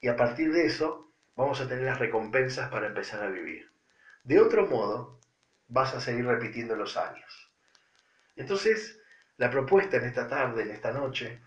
y 0.00 0.08
a 0.08 0.16
partir 0.16 0.50
de 0.50 0.64
eso 0.64 1.12
vamos 1.36 1.60
a 1.60 1.68
tener 1.68 1.84
las 1.84 1.98
recompensas 1.98 2.70
para 2.70 2.86
empezar 2.86 3.22
a 3.22 3.28
vivir. 3.28 3.70
De 4.24 4.40
otro 4.40 4.66
modo, 4.66 5.20
vas 5.66 5.92
a 5.92 6.00
seguir 6.00 6.24
repitiendo 6.24 6.74
los 6.74 6.96
años. 6.96 7.52
Entonces, 8.34 8.98
la 9.38 9.50
propuesta 9.50 9.96
en 9.96 10.04
esta 10.04 10.28
tarde, 10.28 10.62
en 10.62 10.70
esta 10.70 10.92
noche, 10.92 11.40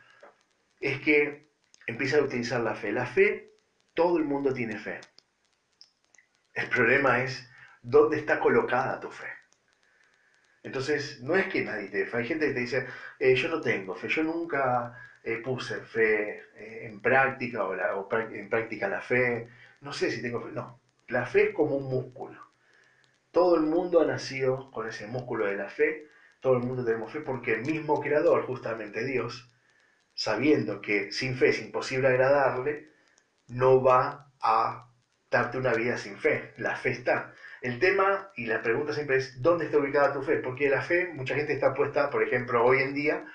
es 0.79 0.99
que 1.01 1.51
empieza 1.85 2.17
a 2.17 2.23
utilizar 2.23 2.61
la 2.61 2.73
fe. 2.73 2.91
La 2.91 3.05
fe, 3.05 3.53
todo 3.93 4.17
el 4.17 4.23
mundo 4.23 4.53
tiene 4.53 4.79
fe. 4.79 4.99
El 6.53 6.69
problema 6.69 7.21
es 7.21 7.49
dónde 7.81 8.17
está 8.17 8.39
colocada 8.39 8.99
tu 8.99 9.11
fe. 9.11 9.27
Entonces, 10.63 11.21
no 11.21 11.35
es 11.35 11.47
que 11.47 11.63
nadie 11.63 11.89
te 11.89 12.05
fe. 12.05 12.17
Hay 12.17 12.27
gente 12.27 12.47
que 12.47 12.53
te 12.53 12.59
dice, 12.59 12.87
eh, 13.19 13.35
yo 13.35 13.49
no 13.49 13.61
tengo 13.61 13.95
fe, 13.95 14.07
yo 14.07 14.23
nunca 14.23 14.95
eh, 15.23 15.37
puse 15.37 15.81
fe 15.81 16.43
eh, 16.55 16.85
en 16.85 17.01
práctica 17.01 17.65
o, 17.65 17.75
la, 17.75 17.93
en 18.31 18.49
práctica 18.49 18.87
la 18.87 19.01
fe. 19.01 19.49
No 19.81 19.91
sé 19.91 20.11
si 20.11 20.21
tengo 20.21 20.41
fe. 20.41 20.51
No, 20.51 20.79
la 21.07 21.25
fe 21.25 21.49
es 21.49 21.53
como 21.53 21.75
un 21.75 21.89
músculo. 21.89 22.39
Todo 23.31 23.55
el 23.55 23.63
mundo 23.63 24.01
ha 24.01 24.05
nacido 24.05 24.71
con 24.71 24.87
ese 24.87 25.07
músculo 25.07 25.45
de 25.45 25.55
la 25.55 25.69
fe. 25.69 26.07
Todo 26.41 26.57
el 26.57 26.63
mundo 26.63 26.83
tenemos 26.83 27.11
fe 27.11 27.21
porque 27.21 27.53
el 27.53 27.61
mismo 27.65 28.01
creador, 28.01 28.45
justamente 28.45 29.05
Dios, 29.05 29.49
sabiendo 30.13 30.81
que 30.81 31.11
sin 31.11 31.35
fe 31.35 31.49
es 31.49 31.61
imposible 31.61 32.07
agradarle, 32.07 32.89
no 33.47 33.81
va 33.81 34.31
a 34.41 34.87
darte 35.29 35.57
una 35.57 35.73
vida 35.73 35.97
sin 35.97 36.17
fe. 36.17 36.53
La 36.57 36.75
fe 36.75 36.89
está. 36.91 37.33
El 37.61 37.79
tema 37.79 38.31
y 38.35 38.47
la 38.47 38.61
pregunta 38.61 38.93
siempre 38.93 39.17
es, 39.17 39.41
¿dónde 39.41 39.65
está 39.65 39.77
ubicada 39.77 40.13
tu 40.13 40.23
fe? 40.23 40.37
Porque 40.37 40.69
la 40.69 40.81
fe, 40.81 41.11
mucha 41.13 41.35
gente 41.35 41.53
está 41.53 41.73
puesta, 41.73 42.09
por 42.09 42.23
ejemplo, 42.23 42.65
hoy 42.65 42.79
en 42.79 42.93
día, 42.93 43.25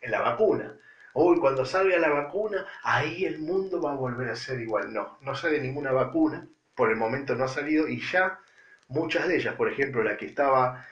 en 0.00 0.10
la 0.10 0.20
vacuna. 0.22 0.78
Hoy, 1.12 1.38
cuando 1.38 1.64
salga 1.64 1.98
la 1.98 2.08
vacuna, 2.08 2.66
ahí 2.82 3.24
el 3.24 3.38
mundo 3.38 3.80
va 3.80 3.92
a 3.92 3.96
volver 3.96 4.30
a 4.30 4.36
ser 4.36 4.60
igual. 4.60 4.92
No, 4.92 5.18
no 5.20 5.34
sale 5.34 5.60
ninguna 5.60 5.92
vacuna, 5.92 6.48
por 6.74 6.90
el 6.90 6.96
momento 6.96 7.34
no 7.34 7.44
ha 7.44 7.48
salido, 7.48 7.88
y 7.88 8.00
ya 8.00 8.38
muchas 8.88 9.28
de 9.28 9.36
ellas, 9.36 9.54
por 9.54 9.70
ejemplo, 9.70 10.02
la 10.02 10.16
que 10.16 10.26
estaba, 10.26 10.86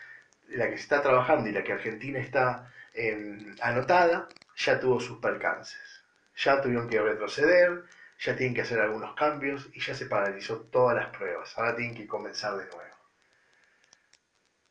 la 0.57 0.71
que 0.71 0.77
se 0.77 0.85
está 0.85 1.03
trabajando 1.03 1.49
y 1.49 1.53
la 1.53 1.65
que 1.65 1.73
Argentina 1.73 2.19
está 2.19 2.73
em, 2.93 3.55
anotada, 3.61 4.29
ya 4.57 4.79
tuvo 4.81 5.01
sus 5.01 5.19
percances. 5.19 6.05
Ya 6.37 6.61
tuvieron 6.61 6.89
que 6.89 7.01
retroceder, 7.01 7.85
ya 8.19 8.37
tienen 8.37 8.55
que 8.55 8.63
hacer 8.63 8.81
algunos 8.81 9.15
cambios 9.15 9.69
y 9.73 9.81
ya 9.81 9.95
se 9.95 10.07
paralizó 10.07 10.63
todas 10.63 10.97
las 10.97 11.17
pruebas. 11.17 11.57
Ahora 11.59 11.77
tienen 11.77 11.97
que 11.97 12.07
comenzar 12.07 12.57
de 12.57 12.67
nuevo. 12.67 12.95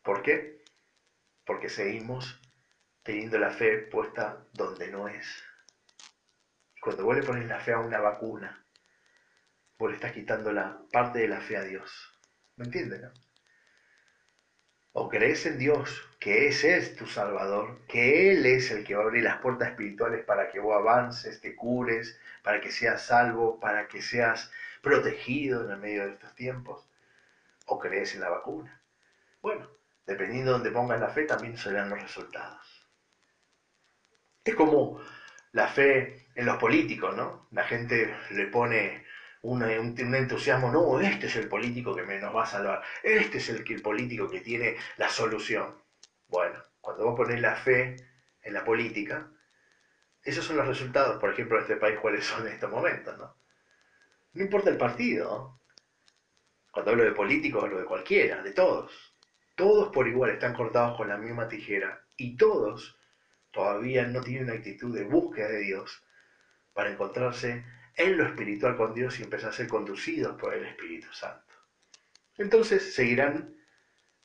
¿Por 0.01 0.21
qué? 0.21 0.63
Porque 1.45 1.69
seguimos 1.69 2.41
teniendo 3.03 3.37
la 3.37 3.51
fe 3.51 3.77
puesta 3.79 4.45
donde 4.53 4.89
no 4.89 5.07
es. 5.07 5.43
Cuando 6.81 7.05
vos 7.05 7.15
le 7.15 7.23
pones 7.23 7.47
la 7.47 7.59
fe 7.59 7.73
a 7.73 7.79
una 7.79 7.99
vacuna, 7.99 8.65
vos 9.77 9.89
le 9.89 9.95
estás 9.95 10.11
quitando 10.11 10.51
la 10.51 10.81
parte 10.91 11.19
de 11.19 11.27
la 11.27 11.39
fe 11.39 11.57
a 11.57 11.63
Dios. 11.63 12.11
¿Me 12.57 12.65
entiendes? 12.65 13.01
No? 13.01 13.11
O 14.93 15.09
crees 15.09 15.45
en 15.45 15.57
Dios, 15.57 16.07
que 16.19 16.47
ese 16.47 16.77
es 16.77 16.95
tu 16.95 17.07
Salvador, 17.07 17.79
que 17.87 18.31
Él 18.31 18.45
es 18.45 18.71
el 18.71 18.83
que 18.83 18.95
va 18.95 19.01
a 19.01 19.05
abrir 19.05 19.23
las 19.23 19.39
puertas 19.39 19.69
espirituales 19.69 20.23
para 20.23 20.49
que 20.49 20.59
vos 20.59 20.75
avances, 20.75 21.41
te 21.41 21.55
cures, 21.55 22.17
para 22.43 22.61
que 22.61 22.71
seas 22.71 23.01
salvo, 23.01 23.59
para 23.59 23.87
que 23.87 24.01
seas 24.01 24.51
protegido 24.81 25.65
en 25.65 25.71
el 25.71 25.77
medio 25.77 26.05
de 26.05 26.13
estos 26.13 26.35
tiempos, 26.35 26.87
o 27.65 27.79
crees 27.79 28.13
en 28.13 28.21
la 28.21 28.29
vacuna. 28.29 28.79
Bueno, 29.41 29.67
dependiendo 30.05 30.51
de 30.51 30.57
donde 30.57 30.71
pongas 30.71 30.99
la 30.99 31.09
fe, 31.09 31.23
también 31.23 31.57
serán 31.57 31.89
los 31.89 32.01
resultados. 32.01 32.87
Es 34.43 34.55
como 34.55 35.01
la 35.53 35.67
fe 35.67 36.27
en 36.35 36.45
los 36.45 36.57
políticos, 36.57 37.15
¿no? 37.15 37.47
La 37.51 37.63
gente 37.63 38.13
le 38.31 38.45
pone 38.47 39.02
un, 39.43 39.61
entusiasmo, 40.15 40.71
no, 40.71 40.99
este 41.01 41.27
es 41.27 41.35
el 41.35 41.49
político 41.49 41.93
que 41.95 42.03
me 42.03 42.19
nos 42.19 42.33
va 42.33 42.43
a 42.43 42.47
salvar, 42.47 42.81
este 43.03 43.37
es 43.37 43.49
el, 43.49 43.81
político 43.81 44.29
que 44.29 44.39
tiene 44.39 44.77
la 44.97 45.09
solución. 45.09 45.75
Bueno, 46.27 46.63
cuando 46.79 47.05
vos 47.05 47.15
pones 47.15 47.41
la 47.41 47.55
fe 47.55 47.97
en 48.41 48.53
la 48.53 48.63
política, 48.63 49.29
esos 50.23 50.45
son 50.45 50.55
los 50.57 50.67
resultados, 50.67 51.19
por 51.19 51.31
ejemplo, 51.31 51.57
de 51.57 51.63
este 51.63 51.75
país, 51.75 51.99
cuáles 51.99 52.25
son 52.25 52.47
en 52.47 52.53
estos 52.53 52.71
momentos, 52.71 53.17
¿no? 53.17 53.35
No 54.33 54.43
importa 54.43 54.69
el 54.69 54.77
partido. 54.77 55.59
Cuando 56.71 56.91
hablo 56.91 57.03
de 57.03 57.11
políticos, 57.11 57.63
hablo 57.63 57.79
de 57.79 57.85
cualquiera, 57.85 58.41
de 58.41 58.51
todos. 58.53 59.13
Todos 59.55 59.89
por 59.93 60.07
igual 60.07 60.31
están 60.31 60.55
cortados 60.55 60.97
con 60.97 61.09
la 61.09 61.17
misma 61.17 61.47
tijera 61.47 62.03
y 62.15 62.35
todos 62.37 62.97
todavía 63.51 64.07
no 64.07 64.21
tienen 64.21 64.45
una 64.45 64.53
actitud 64.53 64.95
de 64.95 65.03
búsqueda 65.03 65.49
de 65.49 65.59
Dios 65.59 66.03
para 66.73 66.89
encontrarse 66.89 67.63
en 67.95 68.17
lo 68.17 68.25
espiritual 68.25 68.75
con 68.75 68.93
Dios 68.93 69.19
y 69.19 69.23
empezar 69.23 69.49
a 69.49 69.53
ser 69.53 69.67
conducidos 69.67 70.39
por 70.39 70.53
el 70.53 70.65
Espíritu 70.65 71.11
Santo. 71.13 71.53
Entonces 72.37 72.93
seguirán 72.95 73.55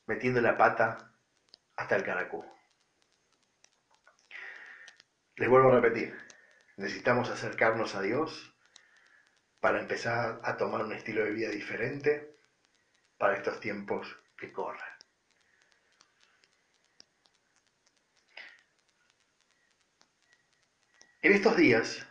metiendo 0.07 0.41
la 0.41 0.57
pata 0.57 1.13
hasta 1.75 1.95
el 1.95 2.03
caracú. 2.03 2.45
Les 5.35 5.47
vuelvo 5.47 5.71
a 5.71 5.79
repetir, 5.79 6.17
necesitamos 6.77 7.29
acercarnos 7.29 7.95
a 7.95 8.01
Dios 8.01 8.55
para 9.59 9.79
empezar 9.79 10.41
a 10.43 10.57
tomar 10.57 10.83
un 10.83 10.93
estilo 10.93 11.23
de 11.23 11.31
vida 11.31 11.49
diferente 11.49 12.35
para 13.17 13.35
estos 13.35 13.59
tiempos 13.59 14.17
que 14.37 14.51
corren. 14.51 14.81
En 21.21 21.33
estos 21.33 21.57
días 21.57 22.08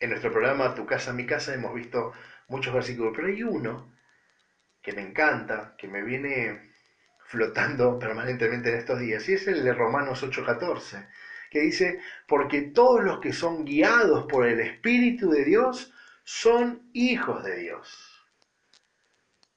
en 0.00 0.10
nuestro 0.10 0.30
programa 0.30 0.74
Tu 0.74 0.86
casa, 0.86 1.12
mi 1.12 1.26
casa 1.26 1.54
hemos 1.54 1.74
visto 1.74 2.12
muchos 2.48 2.72
versículos, 2.72 3.12
pero 3.14 3.28
hay 3.28 3.42
uno 3.42 3.92
que 4.82 4.92
me 4.92 5.02
encanta, 5.02 5.74
que 5.76 5.88
me 5.88 6.02
viene 6.02 6.72
flotando 7.26 7.98
permanentemente 8.00 8.70
en 8.70 8.78
estos 8.78 9.00
días, 9.00 9.28
y 9.28 9.34
es 9.34 9.46
el 9.48 9.64
de 9.64 9.74
Romanos 9.74 10.22
8:14, 10.22 11.08
que 11.50 11.60
dice, 11.60 12.00
porque 12.26 12.60
todos 12.60 13.02
los 13.02 13.20
que 13.20 13.32
son 13.32 13.64
guiados 13.64 14.26
por 14.26 14.46
el 14.46 14.60
Espíritu 14.60 15.30
de 15.30 15.44
Dios 15.44 15.92
son 16.22 16.90
hijos 16.92 17.42
de 17.42 17.56
Dios. 17.56 18.26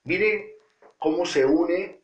Mire 0.03 0.55
cómo 0.97 1.25
se 1.25 1.45
une 1.45 1.99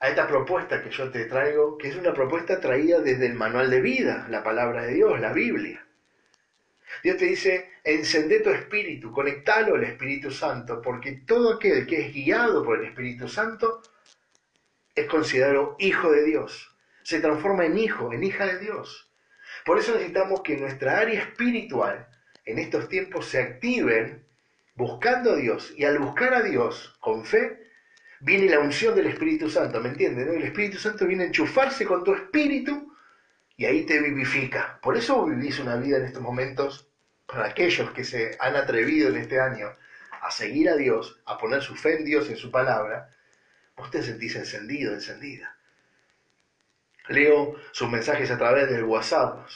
a 0.00 0.08
esta 0.08 0.26
propuesta 0.26 0.82
que 0.82 0.90
yo 0.90 1.10
te 1.10 1.24
traigo, 1.24 1.78
que 1.78 1.88
es 1.88 1.96
una 1.96 2.14
propuesta 2.14 2.60
traída 2.60 3.00
desde 3.00 3.26
el 3.26 3.34
manual 3.34 3.70
de 3.70 3.80
vida, 3.80 4.26
la 4.28 4.42
palabra 4.42 4.84
de 4.84 4.94
Dios, 4.94 5.20
la 5.20 5.32
Biblia. 5.32 5.84
Dios 7.02 7.16
te 7.16 7.26
dice, 7.26 7.70
encendé 7.94 8.40
tu 8.40 8.50
espíritu, 8.50 9.10
conectalo 9.10 9.74
al 9.74 9.84
Espíritu 9.84 10.30
Santo, 10.30 10.82
porque 10.82 11.22
todo 11.26 11.54
aquel 11.54 11.86
que 11.86 12.00
es 12.00 12.12
guiado 12.12 12.62
por 12.62 12.78
el 12.78 12.86
Espíritu 12.86 13.28
Santo 13.28 13.80
es 14.94 15.06
considerado 15.06 15.74
hijo 15.78 16.10
de 16.10 16.24
Dios, 16.24 16.76
se 17.02 17.20
transforma 17.20 17.64
en 17.64 17.78
hijo, 17.78 18.12
en 18.12 18.24
hija 18.24 18.44
de 18.46 18.58
Dios. 18.58 19.10
Por 19.64 19.78
eso 19.78 19.92
necesitamos 19.94 20.42
que 20.42 20.58
nuestra 20.58 20.98
área 20.98 21.20
espiritual 21.20 22.06
en 22.44 22.58
estos 22.58 22.88
tiempos 22.88 23.26
se 23.26 23.40
activen 23.40 24.24
buscando 24.74 25.32
a 25.32 25.36
Dios 25.36 25.72
y 25.76 25.84
al 25.84 25.98
buscar 25.98 26.34
a 26.34 26.42
Dios 26.42 26.94
con 27.00 27.24
fe, 27.24 27.58
viene 28.20 28.50
la 28.50 28.60
unción 28.60 28.94
del 28.94 29.06
Espíritu 29.06 29.48
Santo, 29.48 29.80
¿me 29.80 29.88
entiendes? 29.88 30.28
El 30.28 30.42
Espíritu 30.42 30.78
Santo 30.78 31.06
viene 31.06 31.24
a 31.24 31.26
enchufarse 31.28 31.86
con 31.86 32.04
tu 32.04 32.14
espíritu 32.14 32.94
y 33.56 33.64
ahí 33.64 33.86
te 33.86 33.98
vivifica. 34.00 34.78
Por 34.82 34.96
eso 34.96 35.24
vivís 35.24 35.58
una 35.58 35.76
vida 35.76 35.96
en 35.96 36.04
estos 36.04 36.22
momentos, 36.22 36.87
para 37.28 37.46
aquellos 37.46 37.90
que 37.92 38.04
se 38.04 38.36
han 38.40 38.56
atrevido 38.56 39.10
en 39.10 39.16
este 39.18 39.38
año 39.38 39.76
a 40.22 40.30
seguir 40.30 40.70
a 40.70 40.76
Dios, 40.76 41.20
a 41.26 41.36
poner 41.36 41.62
su 41.62 41.76
fe 41.76 41.98
en 41.98 42.04
Dios, 42.04 42.28
en 42.30 42.36
su 42.36 42.50
palabra, 42.50 43.14
vos 43.76 43.90
te 43.90 44.02
sentís 44.02 44.34
encendido, 44.34 44.94
encendida. 44.94 45.54
Leo 47.08 47.54
sus 47.72 47.88
mensajes 47.90 48.30
a 48.30 48.38
través 48.38 48.70
del 48.70 48.84
WhatsApp, 48.84 49.46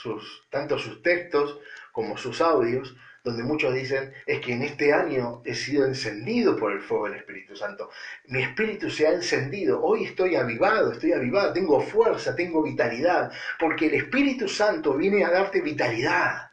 tanto 0.50 0.78
sus 0.78 1.02
textos 1.02 1.58
como 1.92 2.16
sus 2.16 2.40
audios, 2.40 2.94
donde 3.24 3.42
muchos 3.42 3.74
dicen, 3.74 4.12
es 4.26 4.40
que 4.40 4.52
en 4.52 4.62
este 4.62 4.92
año 4.92 5.42
he 5.44 5.54
sido 5.54 5.86
encendido 5.86 6.56
por 6.56 6.72
el 6.72 6.80
fuego 6.80 7.06
del 7.06 7.18
Espíritu 7.18 7.56
Santo. 7.56 7.90
Mi 8.26 8.42
espíritu 8.42 8.90
se 8.90 9.06
ha 9.06 9.12
encendido, 9.12 9.82
hoy 9.82 10.04
estoy 10.04 10.36
avivado, 10.36 10.92
estoy 10.92 11.12
avivado, 11.12 11.52
tengo 11.52 11.80
fuerza, 11.80 12.34
tengo 12.34 12.62
vitalidad, 12.62 13.32
porque 13.58 13.86
el 13.86 13.94
Espíritu 13.94 14.48
Santo 14.48 14.94
viene 14.94 15.24
a 15.24 15.30
darte 15.30 15.60
vitalidad. 15.60 16.51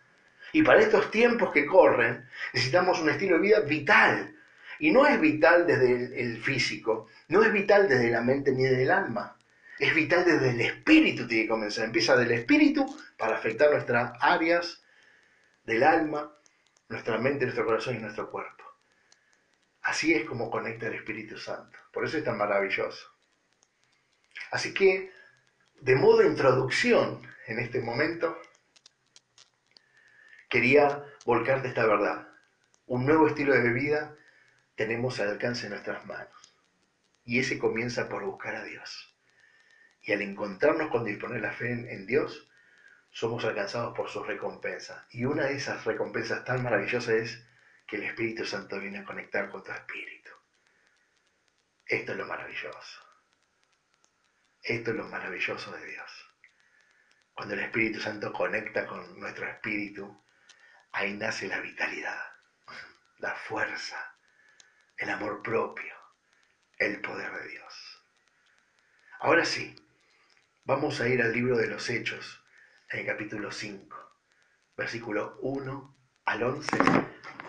Y 0.54 0.64
para 0.64 0.82
estos 0.82 1.12
tiempos 1.12 1.52
que 1.52 1.66
corren, 1.66 2.28
necesitamos 2.54 3.00
un 3.00 3.10
estilo 3.10 3.36
de 3.36 3.42
vida 3.42 3.60
vital. 3.62 4.36
Y 4.80 4.92
no 4.92 5.06
es 5.06 5.20
vital 5.20 5.68
desde 5.68 6.22
el, 6.22 6.42
físico, 6.42 7.08
no 7.28 7.44
es 7.44 7.52
vital 7.52 7.90
desde 7.90 8.10
la 8.10 8.22
mente 8.22 8.52
ni 8.52 8.64
desde 8.64 8.84
el 8.84 8.92
alma. 8.92 9.38
Es 9.78 9.94
vital 9.94 10.26
desde 10.26 10.52
el 10.52 10.62
espíritu, 10.62 11.28
tiene 11.28 11.44
que 11.44 11.50
comenzar. 11.50 11.86
Empieza 11.86 12.16
del 12.16 12.32
espíritu 12.32 12.86
para 13.18 13.36
afectar 13.36 13.72
nuestras 13.72 14.14
áreas 14.22 14.82
del 15.66 15.84
alma, 15.84 16.34
nuestra 16.88 17.18
mente, 17.18 17.46
nuestro 17.46 17.66
corazón 17.66 17.96
y 17.96 18.00
nuestro 18.00 18.30
cuerpo. 18.30 18.64
Así 19.82 20.14
es 20.14 20.26
como 20.26 20.50
conecta 20.50 20.88
el 20.88 20.96
Espíritu 20.96 21.38
Santo. 21.38 21.78
Por 21.92 22.06
eso 22.06 22.18
es 22.18 22.24
tan 22.24 22.38
maravilloso. 22.38 23.08
Así 24.52 24.74
que, 24.74 25.12
de 25.82 25.96
modo 25.96 26.24
introducción 26.24 27.22
en 27.48 27.60
este 27.60 27.82
momento, 27.82 28.40
quería 30.50 31.06
volcarte 31.26 31.70
esta 31.70 31.86
verdad. 31.86 32.28
Un 32.88 33.06
nuevo 33.06 33.28
estilo 33.28 33.54
de 33.54 33.72
vida 33.72 34.16
tenemos 34.76 35.20
al 35.20 35.30
alcance 35.30 35.64
de 35.64 35.70
nuestras 35.70 36.06
manos. 36.06 36.58
Y 37.24 37.40
ese 37.40 37.60
comienza 37.60 38.10
por 38.10 38.26
buscar 38.26 38.56
a 38.56 38.64
Dios. 38.64 39.16
Y 40.02 40.12
al 40.12 40.22
encontrarnos 40.22 40.90
con 40.90 41.06
disponer 41.06 41.42
la 41.42 41.52
fe 41.52 41.72
en, 41.72 42.08
Dios, 42.08 42.50
somos 43.12 43.46
alcanzados 43.46 43.96
por 43.96 44.10
sus 44.10 44.26
recompensas. 44.26 45.06
Y 45.12 45.26
una 45.26 45.46
de 45.46 45.56
esas 45.56 45.86
recompensas 45.86 46.44
tan 46.44 46.64
maravillosas 46.64 47.14
es 47.14 47.46
que 47.86 47.98
el 47.98 48.04
Espíritu 48.04 48.46
Santo 48.46 48.80
viene 48.80 49.00
a 49.00 49.06
conectar 49.06 49.50
con 49.52 49.64
tu 49.64 49.72
espíritu. 49.72 50.32
Esto 51.86 52.14
es 52.14 52.18
lo 52.18 52.26
maravilloso. 52.26 53.02
Esto 54.64 54.92
es 54.92 54.98
lo 54.98 55.08
maravilloso 55.08 55.72
de 55.72 55.86
Dios. 55.86 56.36
Cuando 57.34 57.54
el 57.54 57.62
Espíritu 57.62 58.00
Santo 58.00 58.34
conecta 58.34 58.88
con 58.88 59.20
nuestro 59.20 59.48
espíritu, 59.48 60.24
ahí 60.92 61.14
nace 61.14 61.48
la 61.48 61.60
vitalidad, 61.60 62.20
la 63.20 63.36
fuerza, 63.36 64.16
el 64.98 65.10
amor 65.10 65.42
propio, 65.42 65.94
el 66.78 67.02
poder 67.02 67.32
de 67.32 67.48
Dios. 67.50 68.04
Ahora 69.20 69.46
sí, 69.46 69.76
vamos 70.64 71.00
a 71.02 71.08
ir 71.08 71.22
al 71.22 71.34
libro 71.34 71.58
de 71.58 71.68
los 71.68 71.90
Hechos, 71.90 72.44
en 72.90 73.02
el 73.02 73.06
capítulo 73.06 73.52
5, 73.52 73.98
versículo 74.76 75.38
1 75.42 75.98
al 76.26 76.44
11, 76.44 76.78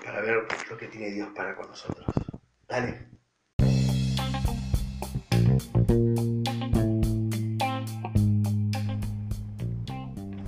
para 0.05 0.21
ver 0.21 0.47
lo 0.69 0.77
que 0.77 0.89
tiene 0.89 1.11
Dios 1.11 1.31
para 1.35 1.55
con 1.55 1.69
nosotros. 1.69 2.07
Dale. 2.67 3.09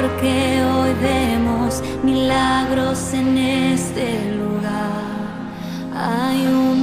Porque 0.00 0.62
hoy 0.64 0.94
vemos 1.02 1.82
milagros 2.02 3.12
en 3.12 3.36
este 3.36 4.34
lugar. 4.34 5.02
Hay 5.94 6.46
un 6.46 6.82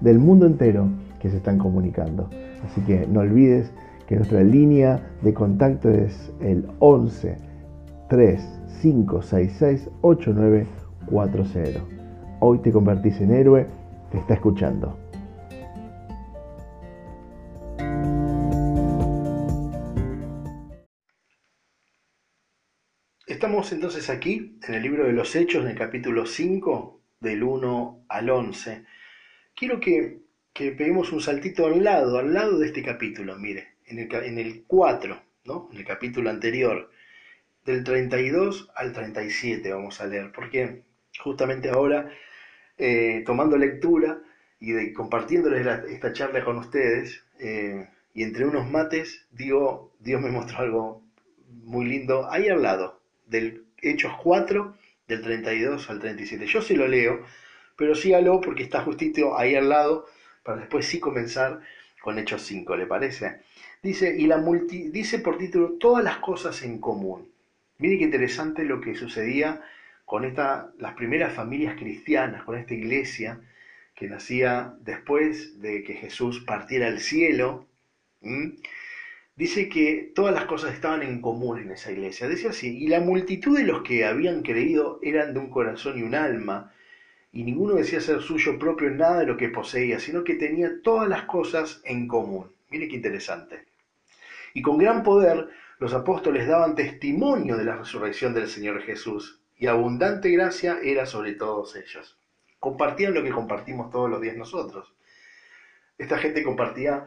del 0.00 0.18
mundo 0.18 0.46
entero 0.46 0.88
que 1.20 1.30
se 1.30 1.36
están 1.36 1.58
comunicando. 1.58 2.28
Así 2.64 2.80
que 2.82 3.06
no 3.06 3.20
olvides 3.20 3.72
que 4.06 4.16
nuestra 4.16 4.42
línea 4.42 5.00
de 5.22 5.32
contacto 5.32 5.88
es 5.90 6.32
el 6.40 6.66
11 6.80 7.36
3566 8.08 9.88
8940. 10.00 11.80
Hoy 12.40 12.58
te 12.58 12.72
convertís 12.72 13.20
en 13.20 13.32
héroe, 13.32 13.66
te 14.10 14.18
está 14.18 14.34
escuchando. 14.34 14.98
Estamos 23.26 23.72
entonces 23.72 24.10
aquí 24.10 24.58
en 24.66 24.74
el 24.74 24.82
libro 24.82 25.04
de 25.06 25.12
los 25.12 25.36
Hechos, 25.36 25.64
en 25.64 25.70
el 25.70 25.78
capítulo 25.78 26.26
5, 26.26 27.00
del 27.20 27.42
1 27.42 28.04
al 28.08 28.28
11. 28.30 28.84
Quiero 29.60 29.78
que, 29.78 30.20
que 30.54 30.72
peguemos 30.72 31.12
un 31.12 31.20
saltito 31.20 31.66
al 31.66 31.84
lado, 31.84 32.16
al 32.16 32.32
lado 32.32 32.58
de 32.58 32.68
este 32.68 32.82
capítulo, 32.82 33.36
mire, 33.36 33.74
en 33.84 33.98
el, 33.98 34.10
en 34.10 34.38
el 34.38 34.64
4, 34.66 35.22
¿no? 35.44 35.68
en 35.70 35.76
el 35.76 35.84
capítulo 35.84 36.30
anterior, 36.30 36.90
del 37.66 37.84
32 37.84 38.70
al 38.74 38.94
37 38.94 39.70
vamos 39.70 40.00
a 40.00 40.06
leer, 40.06 40.32
porque 40.32 40.84
justamente 41.18 41.68
ahora, 41.68 42.10
eh, 42.78 43.22
tomando 43.26 43.58
lectura 43.58 44.22
y 44.60 44.94
compartiéndoles 44.94 45.66
esta 45.90 46.14
charla 46.14 46.42
con 46.42 46.56
ustedes, 46.56 47.22
eh, 47.38 47.86
y 48.14 48.22
entre 48.22 48.46
unos 48.46 48.66
mates, 48.66 49.26
digo, 49.30 49.92
Dios 49.98 50.22
me 50.22 50.30
mostró 50.30 50.60
algo 50.60 51.02
muy 51.64 51.84
lindo 51.84 52.32
ahí 52.32 52.48
al 52.48 52.62
lado, 52.62 53.02
del 53.26 53.66
Hechos 53.82 54.14
4, 54.22 54.74
del 55.06 55.20
32 55.20 55.90
al 55.90 55.98
37. 55.98 56.46
Yo 56.46 56.62
sí 56.62 56.76
lo 56.76 56.88
leo, 56.88 57.26
pero 57.80 57.94
sígalo 57.94 58.42
porque 58.42 58.62
está 58.62 58.82
justito 58.82 59.38
ahí 59.38 59.54
al 59.54 59.70
lado 59.70 60.04
para 60.42 60.58
después 60.58 60.84
sí 60.84 61.00
comenzar 61.00 61.62
con 62.02 62.18
Hechos 62.18 62.42
5, 62.42 62.76
¿le 62.76 62.84
parece? 62.84 63.40
Dice, 63.82 64.14
y 64.18 64.26
la 64.26 64.36
multi, 64.36 64.90
dice 64.90 65.18
por 65.18 65.38
título 65.38 65.78
todas 65.80 66.04
las 66.04 66.18
cosas 66.18 66.62
en 66.62 66.78
común. 66.78 67.32
Mire 67.78 67.96
qué 67.96 68.04
interesante 68.04 68.64
lo 68.64 68.82
que 68.82 68.94
sucedía 68.94 69.62
con 70.04 70.26
esta, 70.26 70.70
las 70.78 70.92
primeras 70.92 71.32
familias 71.32 71.74
cristianas, 71.78 72.42
con 72.42 72.58
esta 72.58 72.74
iglesia 72.74 73.40
que 73.94 74.08
nacía 74.08 74.74
después 74.82 75.62
de 75.62 75.82
que 75.82 75.94
Jesús 75.94 76.44
partiera 76.46 76.86
al 76.86 77.00
cielo. 77.00 77.66
Dice 79.36 79.70
que 79.70 80.12
todas 80.14 80.34
las 80.34 80.44
cosas 80.44 80.74
estaban 80.74 81.02
en 81.02 81.22
común 81.22 81.60
en 81.60 81.70
esa 81.70 81.90
iglesia. 81.90 82.28
Dice 82.28 82.48
así, 82.48 82.76
y 82.76 82.88
la 82.88 83.00
multitud 83.00 83.56
de 83.56 83.64
los 83.64 83.80
que 83.84 84.04
habían 84.04 84.42
creído 84.42 84.98
eran 85.02 85.32
de 85.32 85.40
un 85.40 85.48
corazón 85.48 85.98
y 85.98 86.02
un 86.02 86.14
alma, 86.14 86.74
y 87.32 87.44
ninguno 87.44 87.74
decía 87.74 88.00
ser 88.00 88.20
suyo 88.20 88.58
propio 88.58 88.90
nada 88.90 89.20
de 89.20 89.26
lo 89.26 89.36
que 89.36 89.48
poseía, 89.48 90.00
sino 90.00 90.24
que 90.24 90.34
tenía 90.34 90.82
todas 90.82 91.08
las 91.08 91.24
cosas 91.24 91.80
en 91.84 92.08
común. 92.08 92.52
Mire 92.70 92.88
qué 92.88 92.96
interesante. 92.96 93.66
Y 94.52 94.62
con 94.62 94.78
gran 94.78 95.02
poder 95.02 95.48
los 95.78 95.94
apóstoles 95.94 96.48
daban 96.48 96.74
testimonio 96.74 97.56
de 97.56 97.64
la 97.64 97.76
resurrección 97.76 98.34
del 98.34 98.48
Señor 98.48 98.82
Jesús, 98.82 99.40
y 99.56 99.66
abundante 99.66 100.30
gracia 100.30 100.78
era 100.82 101.06
sobre 101.06 101.34
todos 101.34 101.76
ellos. 101.76 102.18
Compartían 102.58 103.14
lo 103.14 103.22
que 103.22 103.30
compartimos 103.30 103.90
todos 103.90 104.10
los 104.10 104.20
días 104.20 104.36
nosotros. 104.36 104.92
Esta 105.98 106.18
gente 106.18 106.42
compartía 106.42 107.06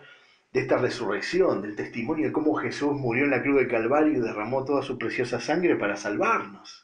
de 0.53 0.61
esta 0.61 0.77
resurrección, 0.77 1.61
del 1.61 1.75
testimonio 1.75 2.27
de 2.27 2.31
cómo 2.31 2.53
Jesús 2.55 2.93
murió 2.93 3.25
en 3.25 3.31
la 3.31 3.41
cruz 3.41 3.57
del 3.57 3.67
Calvario 3.67 4.13
y 4.13 4.21
derramó 4.21 4.63
toda 4.63 4.83
su 4.83 4.97
preciosa 4.97 5.41
sangre 5.41 5.75
para 5.75 5.97
salvarnos 5.97 6.82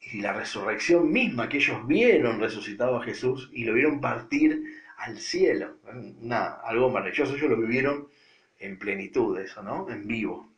y 0.00 0.20
la 0.20 0.32
resurrección 0.32 1.10
misma 1.12 1.48
que 1.48 1.58
ellos 1.58 1.86
vieron 1.86 2.40
resucitado 2.40 2.96
a 2.96 3.02
Jesús 3.02 3.50
y 3.52 3.64
lo 3.64 3.74
vieron 3.74 4.00
partir 4.00 4.62
al 4.96 5.18
cielo. 5.18 5.76
algo 6.64 6.90
maravilloso, 6.90 7.34
ellos 7.34 7.50
lo 7.50 7.56
vivieron 7.56 8.08
en 8.58 8.78
plenitud, 8.78 9.38
eso, 9.38 9.62
¿no? 9.62 9.88
En 9.90 10.06
vivo. 10.06 10.50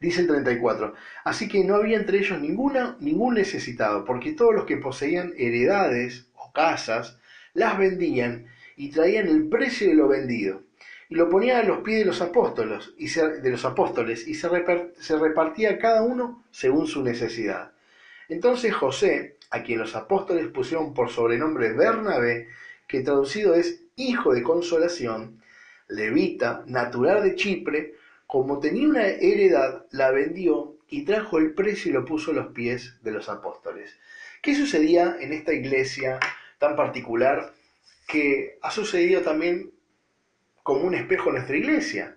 Dice 0.00 0.22
el 0.22 0.28
34, 0.28 0.94
así 1.24 1.48
que 1.48 1.62
no 1.62 1.76
había 1.76 1.98
entre 1.98 2.18
ellos 2.18 2.40
ninguna, 2.40 2.96
ningún 3.00 3.34
necesitado, 3.34 4.04
porque 4.04 4.32
todos 4.32 4.54
los 4.54 4.64
que 4.64 4.78
poseían 4.78 5.34
heredades 5.36 6.26
o 6.34 6.52
casas, 6.52 7.18
las 7.52 7.78
vendían 7.78 8.46
y 8.76 8.90
traían 8.90 9.28
el 9.28 9.48
precio 9.48 9.88
de 9.88 9.94
lo 9.94 10.08
vendido 10.08 10.62
y 11.10 11.16
lo 11.16 11.28
ponían 11.28 11.60
a 11.60 11.68
los 11.68 11.78
pies 11.80 11.98
de 11.98 12.04
los 12.06 12.22
apóstoles 12.22 12.92
y 12.96 13.08
de 13.08 13.50
los 13.50 13.64
apóstoles 13.64 14.26
y 14.26 14.34
se 14.34 15.18
repartía 15.18 15.78
cada 15.78 16.02
uno 16.02 16.44
según 16.50 16.86
su 16.86 17.02
necesidad. 17.02 17.72
Entonces 18.30 18.72
José, 18.72 19.36
a 19.50 19.62
quien 19.64 19.80
los 19.80 19.96
apóstoles 19.96 20.46
pusieron 20.48 20.94
por 20.94 21.10
sobrenombre 21.10 21.72
Bernabé, 21.72 22.46
que 22.86 23.00
traducido 23.00 23.54
es 23.54 23.82
hijo 23.96 24.32
de 24.32 24.44
consolación, 24.44 25.42
levita, 25.88 26.62
natural 26.66 27.24
de 27.24 27.34
Chipre, 27.34 27.94
como 28.28 28.60
tenía 28.60 28.88
una 28.88 29.06
heredad, 29.08 29.84
la 29.90 30.12
vendió 30.12 30.76
y 30.88 31.04
trajo 31.04 31.38
el 31.38 31.54
precio 31.54 31.90
y 31.90 31.94
lo 31.94 32.04
puso 32.04 32.30
a 32.30 32.34
los 32.34 32.52
pies 32.52 32.94
de 33.02 33.10
los 33.10 33.28
apóstoles. 33.28 33.98
¿Qué 34.40 34.54
sucedía 34.54 35.16
en 35.20 35.32
esta 35.32 35.52
iglesia 35.52 36.20
tan 36.58 36.76
particular 36.76 37.52
que 38.06 38.58
ha 38.62 38.70
sucedido 38.70 39.22
también 39.22 39.72
como 40.62 40.82
un 40.84 40.94
espejo 40.94 41.30
en 41.30 41.34
nuestra 41.34 41.56
iglesia? 41.56 42.16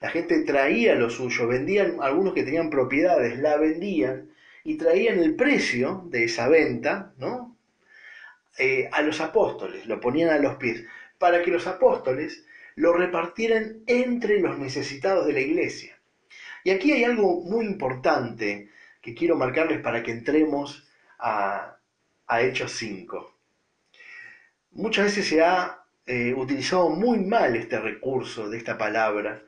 La 0.00 0.10
gente 0.10 0.44
traía 0.44 0.94
lo 0.94 1.10
suyo, 1.10 1.48
vendían, 1.48 1.96
algunos 2.00 2.34
que 2.34 2.44
tenían 2.44 2.70
propiedades, 2.70 3.36
la 3.40 3.56
vendían 3.56 4.28
y 4.64 4.76
traían 4.76 5.18
el 5.18 5.36
precio 5.36 6.04
de 6.06 6.24
esa 6.24 6.48
venta 6.48 7.12
¿no? 7.18 7.56
Eh, 8.58 8.88
a 8.92 9.02
los 9.02 9.20
apóstoles, 9.20 9.86
lo 9.86 10.00
ponían 10.00 10.30
a 10.30 10.38
los 10.38 10.56
pies, 10.56 10.84
para 11.18 11.42
que 11.42 11.50
los 11.50 11.66
apóstoles 11.66 12.46
lo 12.76 12.92
repartieran 12.92 13.82
entre 13.86 14.40
los 14.40 14.58
necesitados 14.58 15.26
de 15.26 15.32
la 15.34 15.40
iglesia. 15.40 15.98
Y 16.64 16.70
aquí 16.70 16.92
hay 16.92 17.04
algo 17.04 17.42
muy 17.42 17.66
importante 17.66 18.70
que 19.02 19.14
quiero 19.14 19.36
marcarles 19.36 19.80
para 19.80 20.02
que 20.02 20.12
entremos 20.12 20.88
a, 21.18 21.78
Hechos 22.40 22.72
5. 22.72 23.36
Muchas 24.72 25.04
veces 25.04 25.28
se 25.28 25.42
ha 25.42 25.84
eh, 26.06 26.32
utilizado 26.34 26.88
muy 26.90 27.18
mal 27.18 27.54
este 27.54 27.78
recurso 27.78 28.48
de 28.48 28.56
esta 28.56 28.78
palabra 28.78 29.42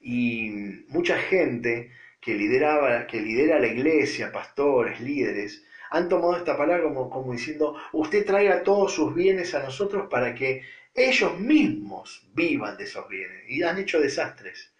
y 0.00 0.84
mucha 0.88 1.18
gente 1.18 1.90
que, 2.20 2.34
lideraba, 2.34 3.06
que 3.06 3.20
lidera 3.20 3.58
la 3.58 3.68
iglesia, 3.68 4.32
pastores, 4.32 5.00
líderes, 5.00 5.64
han 5.90 6.08
tomado 6.08 6.36
esta 6.36 6.56
palabra 6.56 6.84
como, 6.84 7.10
como 7.10 7.32
diciendo, 7.32 7.76
usted 7.92 8.24
traiga 8.24 8.62
todos 8.62 8.94
sus 8.94 9.14
bienes 9.14 9.54
a 9.54 9.62
nosotros 9.62 10.08
para 10.08 10.34
que 10.34 10.62
ellos 10.94 11.38
mismos 11.38 12.28
vivan 12.34 12.76
de 12.76 12.84
esos 12.84 13.08
bienes. 13.08 13.44
Y 13.48 13.62
han 13.62 13.78
hecho 13.78 14.00
desastres. 14.00 14.72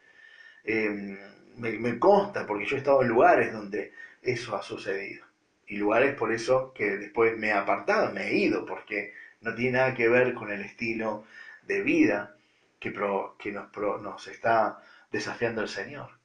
Em, 0.65 1.19
me, 1.57 1.73
me, 1.73 1.99
consta 1.99 2.47
porque 2.47 2.67
yo 2.67 2.77
he 2.77 2.79
estado 2.79 3.03
en 3.03 3.09
lugares 3.09 3.53
donde 3.53 3.93
eso 4.23 4.55
ha 4.57 4.63
sucedido. 4.63 5.27
Y 5.67 5.77
lugares 5.77 6.15
por 6.15 6.33
eso 6.33 6.73
que 6.75 6.97
después 6.97 7.37
me 7.37 7.49
he 7.49 7.53
apartado, 7.53 8.13
me 8.13 8.29
he 8.29 8.37
ido, 8.37 8.67
porque 8.67 9.15
no 9.41 9.55
tiene 9.55 9.79
nada 9.79 9.95
que 9.95 10.09
ver 10.09 10.35
con 10.35 10.51
el 10.51 10.61
estilo 10.63 11.25
de 11.63 11.83
vida 11.83 12.37
que, 12.79 12.93
que 13.39 13.53
nos, 13.53 13.77
nos 14.03 14.27
está 14.29 14.83
desafiando 15.11 15.63
el 15.63 15.69
Señor. 15.69 16.20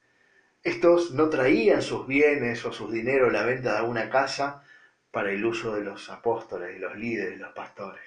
Estos 0.66 1.12
no 1.12 1.28
traían 1.28 1.80
sus 1.80 2.08
bienes 2.08 2.64
o 2.64 2.72
sus 2.72 2.90
dineros 2.90 3.32
la 3.32 3.44
venta 3.44 3.70
de 3.70 3.78
alguna 3.78 4.10
casa 4.10 4.64
para 5.12 5.30
el 5.30 5.44
uso 5.44 5.76
de 5.76 5.84
los 5.84 6.10
apóstoles 6.10 6.74
y 6.74 6.80
los 6.80 6.96
líderes, 6.96 7.38
los 7.38 7.52
pastores. 7.52 8.02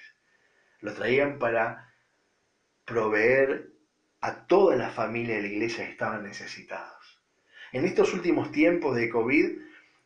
Lo 0.82 0.94
traían 0.94 1.40
para 1.40 1.94
proveer 2.84 3.70
a 4.20 4.46
toda 4.46 4.76
la 4.76 4.90
familia 4.90 5.38
de 5.38 5.44
la 5.44 5.48
iglesia 5.48 5.86
que 5.86 5.92
estaban 5.92 6.24
necesitados. 6.24 7.22
En 7.72 7.86
estos 7.86 8.14
últimos 8.14 8.52
tiempos 8.52 8.94
de 8.98 9.08
COVID 9.08 9.58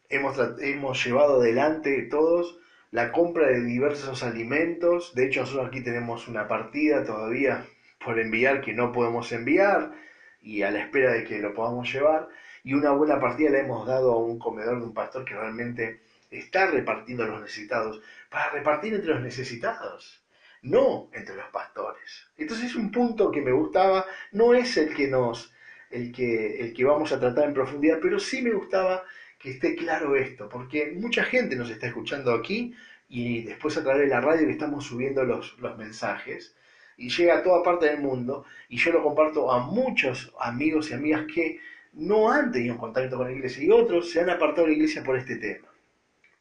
hemos, 0.10 0.38
hemos 0.60 1.04
llevado 1.04 1.42
adelante 1.42 2.04
todos 2.04 2.60
la 2.92 3.12
compra 3.12 3.48
de 3.48 3.64
diversos 3.64 4.22
alimentos. 4.22 5.16
De 5.16 5.26
hecho, 5.26 5.40
nosotros 5.40 5.70
aquí 5.70 5.82
tenemos 5.82 6.28
una 6.28 6.48
partida 6.48 7.04
todavía 7.04 7.66
por 7.98 8.20
enviar 8.20 8.62
que 8.62 8.74
no 8.74 8.92
podemos 8.92 9.32
enviar 9.32 9.92
y 10.40 10.62
a 10.62 10.70
la 10.70 10.82
espera 10.82 11.14
de 11.14 11.24
que 11.24 11.40
lo 11.40 11.56
podamos 11.56 11.92
llevar. 11.92 12.30
Y 12.64 12.74
una 12.74 12.92
buena 12.92 13.20
partida 13.20 13.52
le 13.52 13.60
hemos 13.62 13.86
dado 13.88 14.14
a 14.14 14.18
un 14.18 14.40
comedor 14.40 14.80
de 14.80 14.86
un 14.86 14.94
pastor 14.94 15.26
que 15.26 15.36
realmente 15.36 16.00
está 16.32 16.68
repartiendo 16.68 17.24
a 17.24 17.28
los 17.28 17.42
necesitados, 17.42 18.02
para 18.30 18.50
repartir 18.52 18.94
entre 18.94 19.14
los 19.14 19.22
necesitados. 19.22 20.20
no 20.64 21.10
entre 21.12 21.36
los 21.36 21.48
pastores. 21.52 22.28
Entonces 22.38 22.68
es 22.68 22.76
un 22.76 22.90
punto 22.92 23.30
que 23.32 23.42
me 23.42 23.52
gustaba, 23.52 24.06
no 24.32 24.54
es 24.54 24.78
el 24.78 24.96
que 24.96 25.08
nos, 25.10 25.52
el 25.92 26.12
que, 26.14 26.60
el 26.62 26.74
que 26.74 26.86
vamos 26.86 27.12
a 27.12 27.20
tratar 27.20 27.46
en 27.46 27.54
profundidad, 27.54 28.00
pero 28.02 28.18
sí 28.20 28.42
me 28.42 28.52
gustaba 28.52 29.04
que 29.38 29.52
esté 29.52 29.76
claro 29.76 30.16
esto, 30.16 30.48
porque 30.50 30.94
mucha 30.96 31.24
gente 31.26 31.56
nos 31.58 31.70
está 31.70 31.88
escuchando 31.88 32.34
aquí 32.34 32.74
y 33.10 33.44
después 33.44 33.76
a 33.78 33.84
través 33.84 34.04
de 34.04 34.08
la 34.08 34.22
radio 34.22 34.48
que 34.48 34.54
estamos 34.54 34.86
subiendo 34.86 35.24
los, 35.26 35.58
los 35.60 35.78
mensajes 35.78 36.56
y 36.98 37.10
llega 37.10 37.38
a 37.40 37.44
toda 37.44 37.64
parte 37.64 37.88
del 37.88 38.00
mundo 38.00 38.46
y 38.70 38.78
yo 38.78 38.92
lo 38.94 39.04
comparto 39.04 39.52
a 39.52 39.60
muchos 39.60 40.34
amigos 40.40 40.92
y 40.92 40.94
amigas 40.94 41.26
que 41.34 41.60
no 41.94 42.32
han 42.32 42.52
tenido 42.52 42.78
contacto 42.78 43.18
con 43.18 43.28
la 43.28 43.34
iglesia 43.34 43.64
y 43.64 43.72
otros 43.72 44.12
se 44.12 44.20
han 44.20 44.30
apartado 44.30 44.64
de 44.64 44.70
la 44.70 44.78
iglesia 44.78 45.04
por 45.04 45.18
este 45.18 45.38
tema, 45.38 45.68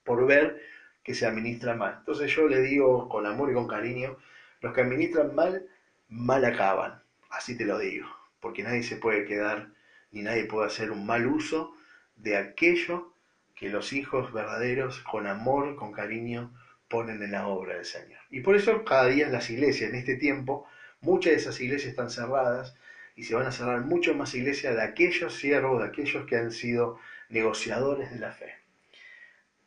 por 0.05 0.26
ver 0.26 0.62
que 1.03 1.14
se 1.14 1.26
administra 1.26 1.74
mal. 1.74 1.96
Entonces 1.98 2.34
yo 2.34 2.48
le 2.48 2.61
digo 2.61 3.09
con 3.09 3.26
amor 3.26 3.50
y 3.50 3.55
con 3.55 3.66
cariño, 3.66 4.16
los 4.61 4.72
que 4.72 4.80
administran 4.80 5.34
mal, 5.34 5.66
mal 6.09 6.44
acaban, 6.44 7.03
así 7.30 7.57
te 7.57 7.64
lo 7.64 7.78
digo, 7.78 8.07
porque 8.40 8.62
nadie 8.62 8.82
se 8.82 8.96
puede 8.96 9.24
quedar 9.24 9.68
ni 10.12 10.22
nadie 10.22 10.44
puede 10.44 10.66
hacer 10.66 10.90
un 10.90 11.07
mal 11.07 11.26
uso 11.26 11.74
de 12.16 12.36
aquello 12.36 13.14
que 13.55 13.70
los 13.70 13.92
hijos 13.92 14.32
verdaderos 14.32 15.00
con 15.00 15.26
amor, 15.26 15.74
con 15.76 15.92
cariño, 15.92 16.53
ponen 16.88 17.22
en 17.22 17.32
la 17.32 17.46
obra 17.46 17.76
del 17.76 17.86
Señor. 17.86 18.20
Y 18.30 18.40
por 18.40 18.55
eso 18.55 18.84
cada 18.84 19.07
día 19.07 19.28
las 19.28 19.48
iglesias, 19.48 19.90
en 19.90 19.96
este 19.96 20.16
tiempo, 20.16 20.66
muchas 21.00 21.32
de 21.32 21.38
esas 21.38 21.61
iglesias 21.61 21.90
están 21.90 22.11
cerradas 22.11 22.76
y 23.17 23.25
se 23.25 23.35
van 23.35 23.47
a 23.47 23.53
cerrar 23.53 23.81
mucho 23.83 24.15
más 24.15 24.35
iglesias 24.35 24.75
de 24.75 24.83
aquellos 24.83 25.35
siervos, 25.35 25.83
de 25.83 25.89
aquellos 25.89 26.27
que 26.27 26.37
han 26.37 26.53
sido 26.53 26.99
negociadores 27.29 28.11
de 28.11 28.19
la 28.19 28.33
fe. 28.33 28.55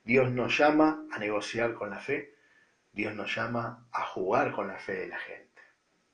Dios 0.03 0.31
nos 0.31 0.57
llama 0.57 1.05
a 1.11 1.19
negociar 1.19 1.73
con 1.73 1.89
la 1.89 1.99
fe, 1.99 2.33
Dios 2.93 3.13
nos 3.15 3.35
llama 3.35 3.87
a 3.91 4.03
jugar 4.03 4.51
con 4.51 4.67
la 4.67 4.77
fe 4.77 4.93
de 4.93 5.07
la 5.07 5.19
gente. 5.19 5.45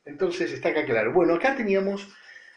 Entonces 0.05 0.51
está 0.51 0.69
acá 0.69 0.85
claro. 0.85 1.13
Bueno, 1.13 1.35
acá 1.35 1.55
teníamos, 1.55 2.09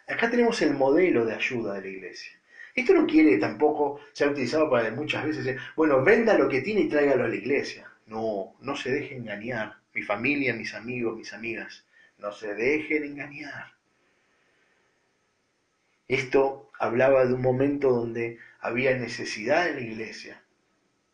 acá 0.09 0.31
tenemos 0.31 0.63
el 0.63 0.75
modelo 0.75 1.25
de 1.27 1.35
ayuda 1.35 1.75
de 1.75 1.83
la 1.83 1.89
iglesia. 1.89 2.33
Esto 2.75 2.95
no 2.95 3.07
quiere 3.07 3.39
tampoco, 3.39 4.01
se 4.13 4.25
ha 4.25 4.29
utilizado 4.29 4.71
para 4.71 4.91
muchas 4.91 5.25
veces, 5.25 5.61
bueno, 5.77 6.03
venda 6.03 6.39
lo 6.39 6.49
que 6.49 6.63
tiene 6.63 6.83
y 6.83 6.89
tráigalo 6.89 7.25
a 7.25 7.29
la 7.29 7.37
iglesia. 7.37 7.91
No, 8.07 8.55
no 8.61 8.77
se 8.77 8.91
deje 8.91 9.17
engañar. 9.17 9.77
Mi 9.93 10.03
familia, 10.03 10.55
mis 10.55 10.75
amigos, 10.75 11.17
mis 11.17 11.33
amigas, 11.33 11.85
no 12.19 12.33
se 12.33 12.55
dejen 12.55 13.05
engañar. 13.05 13.74
Esto 16.09 16.71
hablaba 16.79 17.25
de 17.25 17.33
un 17.33 17.43
momento 17.43 17.91
donde 17.91 18.39
había 18.61 18.97
necesidad 18.97 19.69
en 19.69 19.77
la 19.77 19.81
iglesia 19.81 20.43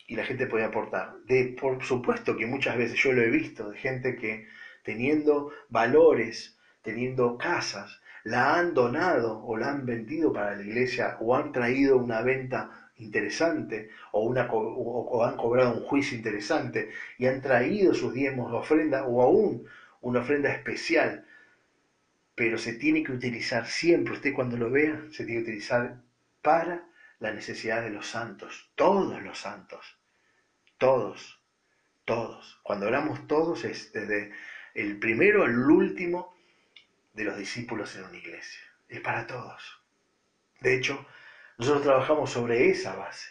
y 0.07 0.17
la 0.17 0.25
gente 0.25 0.47
podía 0.47 0.67
aportar. 0.67 1.15
De, 1.27 1.57
por 1.61 1.85
supuesto 1.85 2.37
que 2.37 2.47
muchas 2.47 2.77
veces 2.77 2.99
yo 2.99 3.13
lo 3.13 3.23
he 3.23 3.31
visto, 3.31 3.71
de 3.71 3.79
gente 3.79 4.17
que 4.17 4.47
teniendo 4.83 5.51
valores, 5.69 6.57
teniendo 6.83 7.39
casas, 7.39 8.01
la 8.25 8.57
han 8.57 8.75
donado 8.75 9.43
o 9.45 9.57
la 9.57 9.71
han 9.71 9.87
vendido 9.87 10.33
para 10.33 10.55
la 10.57 10.63
iglesia 10.63 11.17
o 11.21 11.37
han 11.37 11.53
traído 11.53 11.97
una 11.97 12.23
venta 12.23 12.91
interesante 12.97 13.89
o, 14.13 14.23
una, 14.23 14.49
o, 14.51 15.25
han 15.25 15.37
cobrado 15.37 15.73
un 15.73 15.83
juicio 15.85 16.17
interesante 16.17 16.91
y 17.19 17.27
han 17.27 17.41
traído 17.41 17.95
sus 17.95 18.13
diezmos, 18.13 18.53
ofrenda 18.53 19.05
o 19.05 19.23
aún 19.23 19.65
una 20.01 20.21
ofrenda 20.21 20.53
especial. 20.53 21.25
Pero 22.41 22.57
se 22.57 22.73
tiene 22.73 23.05
que 23.05 23.13
utilizar 23.13 23.67
siempre, 23.67 24.15
usted 24.15 24.33
cuando 24.33 24.57
lo 24.57 24.71
vea, 24.71 24.99
se 25.11 25.27
tiene 25.27 25.43
que 25.43 25.51
utilizar 25.51 26.01
para 26.41 26.89
la 27.19 27.33
necesidad 27.33 27.83
de 27.83 27.91
los 27.91 28.07
santos, 28.07 28.71
todos 28.77 29.23
los 29.23 29.39
santos, 29.39 29.99
todos, 30.79 31.39
todos. 32.07 32.59
Cuando 32.63 32.87
hablamos 32.87 33.27
todos 33.27 33.65
es 33.65 33.93
desde 33.93 34.33
el 34.73 34.99
primero 34.99 35.45
al 35.45 35.71
último 35.71 36.35
de 37.13 37.25
los 37.25 37.37
discípulos 37.37 37.95
en 37.97 38.05
una 38.05 38.17
iglesia, 38.17 38.63
es 38.89 39.03
para 39.03 39.27
todos. 39.27 39.83
De 40.63 40.75
hecho, 40.75 41.05
nosotros 41.59 41.83
trabajamos 41.83 42.31
sobre 42.31 42.71
esa 42.71 42.97
base, 42.97 43.29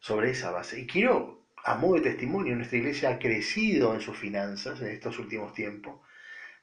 sobre 0.00 0.32
esa 0.32 0.50
base. 0.50 0.80
Y 0.80 0.88
quiero, 0.88 1.46
a 1.62 1.76
modo 1.76 1.94
de 1.94 2.10
testimonio, 2.10 2.56
nuestra 2.56 2.78
iglesia 2.78 3.10
ha 3.10 3.18
crecido 3.20 3.94
en 3.94 4.00
sus 4.00 4.18
finanzas 4.18 4.80
en 4.80 4.88
estos 4.88 5.16
últimos 5.20 5.54
tiempos. 5.54 6.00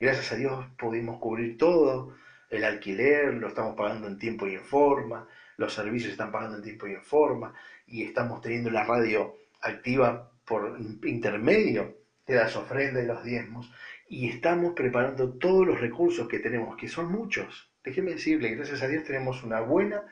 Gracias 0.02 0.32
a 0.32 0.36
Dios 0.36 0.66
pudimos 0.80 1.20
cubrir 1.20 1.60
todo, 1.60 2.16
el 2.50 2.64
alquiler 2.64 3.36
lo 3.36 3.50
estamos 3.50 3.76
pagando 3.76 4.08
en 4.08 4.18
tiempo 4.18 4.48
y 4.48 4.56
en 4.56 4.66
forma, 4.66 5.28
los 5.58 5.76
servicios 5.76 6.08
se 6.08 6.12
están 6.14 6.32
pagando 6.32 6.58
en 6.58 6.64
tiempo 6.64 6.88
y 6.88 6.94
en 6.94 7.04
forma, 7.04 7.54
y 7.86 8.02
estamos 8.04 8.42
teniendo 8.42 8.72
la 8.72 8.84
radio 8.84 9.36
activa 9.62 10.32
por 10.44 10.76
intermedio 11.04 12.00
de 12.26 12.34
las 12.34 12.56
ofrendas 12.56 13.04
y 13.04 13.06
los 13.06 13.24
diezmos, 13.24 13.72
y 14.10 14.28
estamos 14.28 14.74
preparando 14.74 15.34
todos 15.34 15.68
los 15.68 15.80
recursos 15.80 16.28
que 16.28 16.40
tenemos, 16.40 16.76
que 16.78 16.88
son 16.88 17.12
muchos. 17.12 17.72
Déjeme 17.84 18.14
decirle, 18.14 18.56
gracias 18.56 18.82
a 18.82 18.88
Dios 18.88 19.04
tenemos 19.04 19.44
una 19.44 19.62
buena 19.62 20.04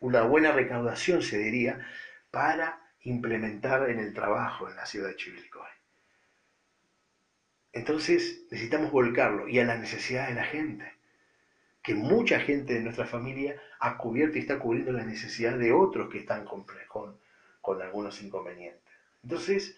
una 0.00 0.22
buena 0.22 0.52
recaudación, 0.52 1.20
se 1.20 1.36
diría, 1.36 1.86
para 2.30 2.80
implementar 3.02 3.90
en 3.90 3.98
el 3.98 4.14
trabajo 4.14 4.70
en 4.70 4.76
la 4.76 4.86
ciudad 4.86 5.08
de 5.08 5.16
Chivilcoy. 5.16 5.81
Entonces 7.72 8.42
necesitamos 8.50 8.90
volcarlo 8.90 9.48
y 9.48 9.58
a 9.58 9.64
la 9.64 9.76
necesidad 9.76 10.28
de 10.28 10.34
la 10.34 10.44
gente, 10.44 10.92
que 11.82 11.94
mucha 11.94 12.38
gente 12.40 12.74
de 12.74 12.80
nuestra 12.80 13.06
familia 13.06 13.60
ha 13.80 13.96
cubierto 13.96 14.38
y 14.38 14.42
está 14.42 14.58
cubriendo 14.58 14.92
la 14.92 15.04
necesidad 15.04 15.58
de 15.58 15.72
otros 15.72 16.10
que 16.10 16.18
están 16.18 16.44
con, 16.44 16.64
con, 16.88 17.16
con 17.60 17.82
algunos 17.82 18.22
inconvenientes. 18.22 18.82
Entonces, 19.22 19.76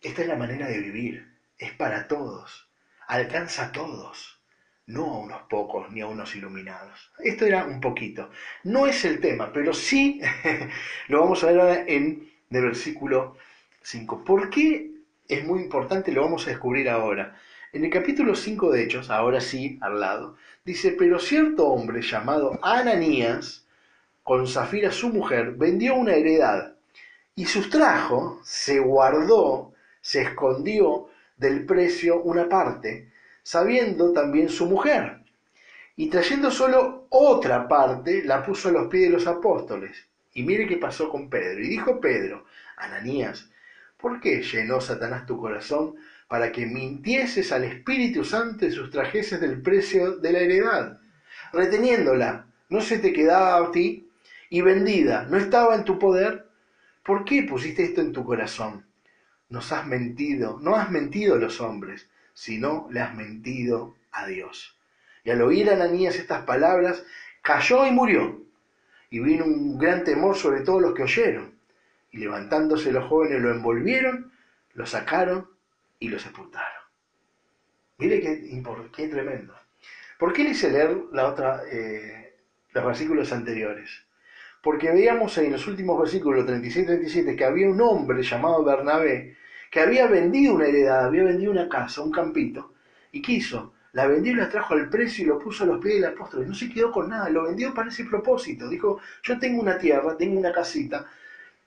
esta 0.00 0.22
es 0.22 0.28
la 0.28 0.36
manera 0.36 0.68
de 0.68 0.78
vivir, 0.78 1.36
es 1.58 1.72
para 1.72 2.08
todos, 2.08 2.68
alcanza 3.06 3.66
a 3.66 3.72
todos 3.72 4.42
no 4.86 5.04
a 5.04 5.18
unos 5.18 5.42
pocos 5.42 5.90
ni 5.90 6.00
a 6.00 6.06
unos 6.06 6.34
iluminados. 6.34 7.10
Esto 7.18 7.46
era 7.46 7.64
un 7.64 7.80
poquito. 7.80 8.30
No 8.64 8.86
es 8.86 9.04
el 9.04 9.20
tema, 9.20 9.52
pero 9.52 9.72
sí 9.72 10.20
lo 11.08 11.20
vamos 11.20 11.42
a 11.42 11.46
ver 11.46 11.60
ahora 11.60 11.84
en 11.86 12.30
el 12.50 12.62
versículo 12.62 13.36
5. 13.82 14.24
¿Por 14.24 14.50
qué 14.50 14.91
es 15.28 15.44
muy 15.44 15.60
importante? 15.60 16.12
Lo 16.12 16.22
vamos 16.22 16.46
a 16.46 16.50
descubrir 16.50 16.88
ahora. 16.88 17.36
En 17.72 17.84
el 17.84 17.90
capítulo 17.90 18.34
5 18.34 18.70
de 18.70 18.82
Hechos, 18.82 19.10
ahora 19.10 19.40
sí, 19.40 19.78
al 19.80 20.00
lado, 20.00 20.36
dice, 20.64 20.94
pero 20.98 21.18
cierto 21.18 21.68
hombre 21.68 22.02
llamado 22.02 22.58
Ananías, 22.62 23.64
con 24.22 24.46
Zafira 24.46 24.92
su 24.92 25.08
mujer, 25.08 25.52
vendió 25.52 25.94
una 25.94 26.14
heredad 26.14 26.74
y 27.34 27.46
sustrajo, 27.46 28.40
se 28.44 28.78
guardó, 28.78 29.72
se 30.00 30.22
escondió 30.22 31.08
del 31.36 31.64
precio 31.64 32.20
una 32.22 32.48
parte, 32.48 33.10
sabiendo 33.42 34.12
también 34.12 34.48
su 34.48 34.66
mujer. 34.66 35.20
Y 35.96 36.08
trayendo 36.08 36.50
solo 36.50 37.06
otra 37.10 37.68
parte, 37.68 38.22
la 38.24 38.44
puso 38.44 38.68
a 38.68 38.72
los 38.72 38.88
pies 38.88 39.04
de 39.04 39.10
los 39.10 39.26
apóstoles. 39.26 39.96
Y 40.34 40.42
mire 40.42 40.66
qué 40.66 40.76
pasó 40.76 41.08
con 41.08 41.28
Pedro. 41.28 41.60
Y 41.60 41.68
dijo 41.68 42.00
Pedro, 42.00 42.46
Ananías, 42.76 43.50
¿por 44.02 44.20
qué 44.20 44.42
llenó 44.42 44.80
Satanás 44.80 45.24
tu 45.24 45.38
corazón 45.38 45.94
para 46.26 46.50
que 46.50 46.66
mintieses 46.66 47.52
al 47.52 47.64
Espíritu 47.64 48.24
Santo 48.24 48.66
y 48.66 48.72
sustrajeses 48.72 49.40
del 49.40 49.62
precio 49.62 50.16
de 50.16 50.32
la 50.32 50.40
heredad? 50.40 50.98
Reteniéndola, 51.52 52.46
¿no 52.68 52.80
se 52.80 52.98
te 52.98 53.12
quedaba 53.12 53.64
a 53.64 53.70
ti? 53.70 54.10
Y 54.50 54.60
vendida, 54.60 55.26
¿no 55.30 55.38
estaba 55.38 55.76
en 55.76 55.84
tu 55.84 55.98
poder? 55.98 56.46
¿Por 57.04 57.24
qué 57.24 57.44
pusiste 57.44 57.84
esto 57.84 58.00
en 58.00 58.12
tu 58.12 58.24
corazón? 58.24 58.84
Nos 59.48 59.72
has 59.72 59.86
mentido, 59.86 60.58
no 60.60 60.76
has 60.76 60.90
mentido 60.90 61.36
a 61.36 61.38
los 61.38 61.60
hombres, 61.60 62.08
sino 62.34 62.88
le 62.90 63.00
has 63.00 63.14
mentido 63.14 63.94
a 64.10 64.26
Dios. 64.26 64.76
Y 65.24 65.30
al 65.30 65.42
oír 65.42 65.70
a 65.70 65.74
Ananías 65.74 66.16
estas 66.16 66.44
palabras, 66.44 67.04
cayó 67.40 67.86
y 67.86 67.92
murió. 67.92 68.42
Y 69.10 69.20
vino 69.20 69.44
un 69.44 69.78
gran 69.78 70.04
temor 70.04 70.36
sobre 70.36 70.62
todos 70.62 70.82
los 70.82 70.94
que 70.94 71.04
oyeron. 71.04 71.51
Y 72.12 72.18
levantándose 72.18 72.92
los 72.92 73.06
jóvenes 73.06 73.40
lo 73.40 73.50
envolvieron, 73.50 74.32
lo 74.74 74.86
sacaron 74.86 75.48
y 75.98 76.08
lo 76.08 76.18
sepultaron. 76.18 76.82
Mire 77.98 78.20
qué, 78.20 78.62
qué 78.94 79.08
tremendo. 79.08 79.54
¿Por 80.18 80.32
qué 80.32 80.44
le 80.44 80.50
hice 80.50 80.70
leer 80.70 80.96
la 81.12 81.28
otra, 81.28 81.62
eh, 81.70 82.36
los 82.72 82.84
versículos 82.84 83.32
anteriores? 83.32 83.90
Porque 84.62 84.92
veíamos 84.92 85.36
en 85.38 85.52
los 85.52 85.66
últimos 85.66 85.98
versículos 85.98 86.46
36 86.46 86.84
y 86.84 86.86
37 86.86 87.36
que 87.36 87.44
había 87.44 87.68
un 87.68 87.80
hombre 87.80 88.22
llamado 88.22 88.64
Bernabé 88.64 89.36
que 89.72 89.80
había 89.80 90.06
vendido 90.06 90.54
una 90.54 90.66
heredad, 90.66 91.06
había 91.06 91.24
vendido 91.24 91.50
una 91.50 91.66
casa, 91.66 92.02
un 92.02 92.12
campito, 92.12 92.74
y 93.10 93.22
quiso, 93.22 93.72
la 93.92 94.06
vendió 94.06 94.32
y 94.32 94.36
la 94.36 94.50
trajo 94.50 94.74
al 94.74 94.90
precio 94.90 95.24
y 95.24 95.28
lo 95.28 95.38
puso 95.38 95.64
a 95.64 95.66
los 95.66 95.82
pies 95.82 95.94
del 95.94 96.12
apóstol. 96.12 96.46
No 96.46 96.54
se 96.54 96.68
quedó 96.68 96.92
con 96.92 97.08
nada, 97.08 97.30
lo 97.30 97.44
vendió 97.44 97.72
para 97.72 97.88
ese 97.88 98.04
propósito. 98.04 98.68
Dijo, 98.68 99.00
yo 99.22 99.38
tengo 99.38 99.62
una 99.62 99.78
tierra, 99.78 100.14
tengo 100.16 100.38
una 100.38 100.52
casita, 100.52 101.06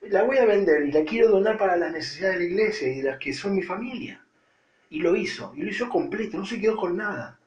la 0.02 0.22
voy 0.22 0.38
a 0.38 0.44
vender 0.44 0.86
y 0.86 0.92
la 0.92 1.04
quiero 1.04 1.28
donar 1.28 1.56
para 1.56 1.76
las 1.76 1.92
necesidades 1.92 2.38
de 2.38 2.44
la 2.44 2.50
iglesia 2.50 2.88
y 2.88 3.02
las 3.02 3.18
que 3.18 3.32
son 3.32 3.54
mi 3.54 3.62
familia. 3.62 4.24
Y 4.88 5.00
lo 5.00 5.16
hizo, 5.16 5.52
y 5.54 5.62
lo 5.62 5.70
hizo 5.70 5.88
completo, 5.88 6.36
no 6.36 6.44
se 6.44 6.60
quedó 6.60 6.76
con 6.76 6.96
nada, 6.96 7.38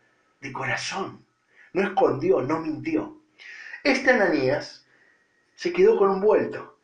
de 0.42 0.52
corazón. 0.52 1.24
No 1.74 1.82
escondió, 1.82 2.42
no 2.42 2.60
mintió. 2.60 3.18
Este 3.84 4.12
Ananías 4.12 4.86
se 5.56 5.72
quedó 5.72 5.98
con 5.98 6.10
un 6.10 6.20
vuelto 6.20 6.78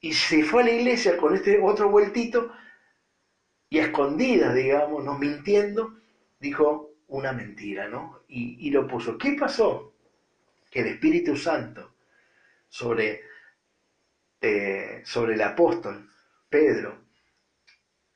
y 0.00 0.12
se 0.12 0.42
fue 0.42 0.62
a 0.62 0.66
la 0.66 0.72
iglesia 0.72 1.16
con 1.16 1.34
este 1.34 1.60
otro 1.60 1.88
vueltito 1.88 2.52
y 3.70 3.78
a 3.78 3.90
digamos, 4.52 5.02
no 5.02 5.14
mintiendo, 5.14 5.96
dijo 6.38 6.90
una 7.08 7.32
mentira, 7.32 7.88
¿no? 7.88 8.20
Y, 8.28 8.66
y 8.66 8.70
lo 8.70 8.86
puso. 8.86 9.16
¿Qué 9.16 9.32
pasó? 9.38 9.94
Que 10.70 10.80
el 10.80 10.88
Espíritu 10.88 11.36
Santo 11.36 11.94
sobre, 12.68 13.22
eh, 14.42 15.02
sobre 15.04 15.34
el 15.34 15.42
apóstol 15.42 16.10
Pedro 16.48 17.00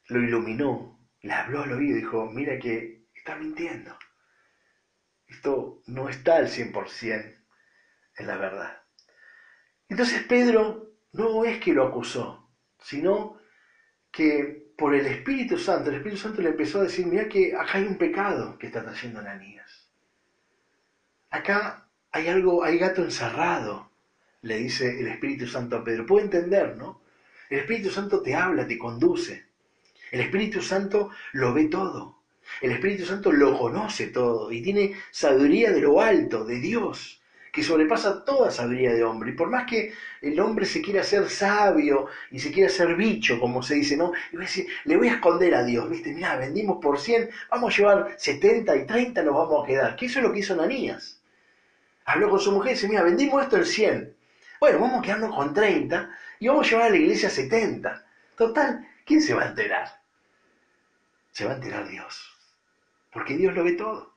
lo 0.08 0.20
iluminó, 0.20 1.00
le 1.22 1.32
habló 1.32 1.62
al 1.62 1.72
oído 1.72 1.96
y 1.96 2.00
dijo, 2.00 2.26
mira 2.26 2.58
que 2.58 3.06
está 3.14 3.36
mintiendo. 3.36 3.96
Esto 5.26 5.82
no 5.86 6.08
está 6.08 6.36
al 6.36 6.48
100% 6.48 7.36
en 8.18 8.26
la 8.26 8.36
verdad. 8.36 8.82
Entonces 9.88 10.22
Pedro 10.24 10.92
no 11.12 11.44
es 11.44 11.60
que 11.60 11.72
lo 11.72 11.86
acusó, 11.86 12.50
sino 12.78 13.40
que 14.10 14.72
por 14.76 14.94
el 14.94 15.06
Espíritu 15.06 15.58
Santo, 15.58 15.90
el 15.90 15.96
Espíritu 15.96 16.20
Santo 16.20 16.42
le 16.42 16.50
empezó 16.50 16.80
a 16.80 16.84
decir, 16.84 17.06
mira 17.06 17.28
que 17.28 17.54
acá 17.54 17.78
hay 17.78 17.84
un 17.84 17.98
pecado 17.98 18.58
que 18.58 18.66
está 18.66 18.84
trayendo 18.84 19.20
Ananías. 19.20 19.90
Acá 21.30 21.88
hay 22.12 22.28
algo, 22.28 22.62
hay 22.62 22.78
gato 22.78 23.02
encerrado, 23.02 23.90
le 24.46 24.58
dice 24.58 25.00
el 25.00 25.08
Espíritu 25.08 25.46
Santo 25.46 25.76
a 25.76 25.84
Pedro. 25.84 26.06
Puede 26.06 26.26
entender, 26.26 26.76
¿no? 26.76 27.00
El 27.50 27.60
Espíritu 27.60 27.90
Santo 27.90 28.22
te 28.22 28.34
habla, 28.34 28.66
te 28.66 28.78
conduce. 28.78 29.46
El 30.10 30.20
Espíritu 30.20 30.62
Santo 30.62 31.10
lo 31.32 31.52
ve 31.52 31.64
todo. 31.64 32.16
El 32.60 32.72
Espíritu 32.72 33.04
Santo 33.04 33.32
lo 33.32 33.58
conoce 33.58 34.06
todo 34.08 34.52
y 34.52 34.62
tiene 34.62 34.94
sabiduría 35.10 35.72
de 35.72 35.80
lo 35.80 36.00
alto, 36.00 36.44
de 36.44 36.60
Dios, 36.60 37.20
que 37.52 37.62
sobrepasa 37.62 38.24
toda 38.24 38.50
sabiduría 38.50 38.94
de 38.94 39.02
hombre. 39.02 39.30
Y 39.30 39.34
por 39.34 39.50
más 39.50 39.66
que 39.68 39.92
el 40.22 40.38
hombre 40.38 40.64
se 40.64 40.80
quiera 40.80 41.00
hacer 41.00 41.28
sabio 41.28 42.06
y 42.30 42.38
se 42.38 42.52
quiera 42.52 42.68
hacer 42.68 42.94
bicho, 42.94 43.40
como 43.40 43.62
se 43.62 43.74
dice, 43.74 43.96
¿no? 43.96 44.12
Y 44.32 44.36
le 44.84 44.96
voy 44.96 45.08
a 45.08 45.14
esconder 45.14 45.54
a 45.54 45.64
Dios, 45.64 45.90
¿viste? 45.90 46.12
Mira, 46.12 46.36
vendimos 46.36 46.78
por 46.80 47.00
100, 47.00 47.30
vamos 47.50 47.74
a 47.74 47.76
llevar 47.76 48.14
70 48.16 48.76
y 48.76 48.86
30 48.86 49.22
nos 49.22 49.34
vamos 49.34 49.64
a 49.64 49.66
quedar. 49.66 49.96
Que 49.96 50.06
eso 50.06 50.20
es 50.20 50.24
lo 50.24 50.32
que 50.32 50.38
hizo 50.38 50.54
Ananías. 50.54 51.20
Habló 52.04 52.30
con 52.30 52.38
su 52.38 52.52
mujer 52.52 52.72
y 52.72 52.74
dice, 52.74 52.88
mira, 52.88 53.02
vendimos 53.02 53.42
esto 53.42 53.56
en 53.56 53.66
100. 53.66 54.15
Bueno, 54.60 54.80
vamos 54.80 55.00
a 55.00 55.02
quedarnos 55.02 55.34
con 55.34 55.52
30 55.52 56.10
y 56.38 56.48
vamos 56.48 56.66
a 56.66 56.70
llevar 56.70 56.86
a 56.86 56.90
la 56.90 56.96
iglesia 56.96 57.30
70. 57.30 58.04
Total, 58.36 58.86
¿quién 59.04 59.20
se 59.20 59.34
va 59.34 59.42
a 59.42 59.48
enterar? 59.48 59.88
Se 61.32 61.44
va 61.44 61.52
a 61.52 61.56
enterar 61.56 61.88
Dios. 61.88 62.34
Porque 63.12 63.36
Dios 63.36 63.54
lo 63.54 63.64
ve 63.64 63.72
todo. 63.72 64.14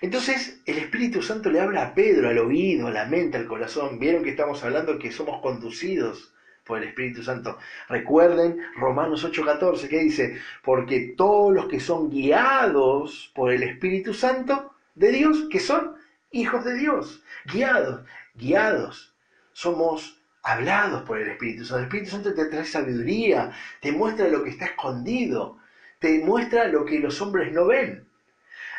Entonces 0.00 0.60
el 0.66 0.78
Espíritu 0.78 1.22
Santo 1.22 1.50
le 1.50 1.60
habla 1.60 1.82
a 1.82 1.94
Pedro 1.94 2.28
al 2.28 2.38
oído, 2.38 2.88
a 2.88 2.90
la 2.90 3.06
mente, 3.06 3.38
al 3.38 3.46
corazón. 3.46 3.98
Vieron 3.98 4.22
que 4.22 4.30
estamos 4.30 4.62
hablando 4.62 4.98
que 4.98 5.10
somos 5.10 5.40
conducidos 5.40 6.34
por 6.64 6.78
el 6.78 6.88
Espíritu 6.88 7.22
Santo. 7.22 7.58
Recuerden 7.88 8.60
Romanos 8.76 9.24
8:14 9.24 9.88
que 9.88 10.00
dice, 10.00 10.40
porque 10.62 11.14
todos 11.16 11.54
los 11.54 11.68
que 11.68 11.80
son 11.80 12.10
guiados 12.10 13.30
por 13.34 13.52
el 13.52 13.62
Espíritu 13.62 14.14
Santo 14.14 14.74
de 14.94 15.12
Dios, 15.12 15.46
que 15.50 15.60
son 15.60 15.94
hijos 16.30 16.64
de 16.64 16.74
Dios, 16.74 17.22
guiados, 17.46 18.04
guiados, 18.34 19.14
somos 19.52 20.20
hablados 20.42 21.02
por 21.02 21.18
el 21.18 21.28
Espíritu 21.28 21.64
Santo. 21.64 21.78
El 21.78 21.84
Espíritu 21.84 22.10
Santo 22.10 22.34
te 22.34 22.44
trae 22.46 22.64
sabiduría, 22.64 23.52
te 23.80 23.92
muestra 23.92 24.28
lo 24.28 24.44
que 24.44 24.50
está 24.50 24.66
escondido, 24.66 25.58
te 25.98 26.18
muestra 26.18 26.68
lo 26.68 26.84
que 26.84 26.98
los 27.00 27.20
hombres 27.22 27.52
no 27.52 27.66
ven. 27.66 28.06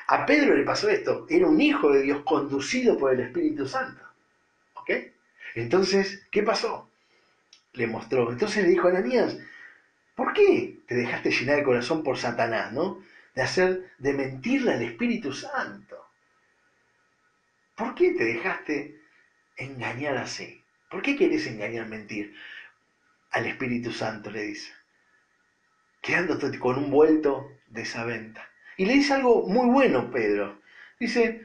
A 0.07 0.25
Pedro 0.25 0.55
le 0.55 0.63
pasó 0.63 0.87
esto, 0.89 1.25
era 1.29 1.47
un 1.47 1.59
hijo 1.59 1.91
de 1.91 2.03
Dios 2.03 2.21
conducido 2.23 2.97
por 2.97 3.11
el 3.11 3.21
Espíritu 3.21 3.65
Santo. 3.65 4.03
¿Ok? 4.75 4.91
Entonces, 5.55 6.27
¿qué 6.29 6.43
pasó? 6.43 6.91
Le 7.73 7.87
mostró. 7.87 8.31
Entonces 8.31 8.63
le 8.63 8.69
dijo 8.69 8.87
a 8.87 8.91
Ananías, 8.91 9.37
¿por 10.13 10.33
qué 10.33 10.79
te 10.87 10.95
dejaste 10.95 11.31
llenar 11.31 11.59
el 11.59 11.65
corazón 11.65 12.03
por 12.03 12.17
Satanás, 12.17 12.71
no? 12.71 13.01
De 13.33 13.41
hacer, 13.41 13.91
de 13.97 14.13
mentirle 14.13 14.73
al 14.73 14.81
Espíritu 14.83 15.33
Santo. 15.33 15.97
¿Por 17.75 17.95
qué 17.95 18.11
te 18.11 18.23
dejaste 18.23 19.01
engañar 19.57 20.17
así? 20.17 20.61
¿Por 20.89 21.01
qué 21.01 21.15
querés 21.15 21.47
engañar, 21.47 21.87
mentir 21.87 22.33
al 23.31 23.45
Espíritu 23.45 23.91
Santo? 23.91 24.31
Le 24.31 24.43
dice, 24.43 24.71
quedándote 26.01 26.57
con 26.59 26.77
un 26.77 26.91
vuelto 26.91 27.49
de 27.67 27.81
esa 27.81 28.05
venta. 28.05 28.47
Y 28.77 28.85
le 28.85 28.93
dice 28.93 29.13
algo 29.13 29.47
muy 29.47 29.69
bueno, 29.69 30.11
Pedro. 30.11 30.59
Dice, 30.99 31.41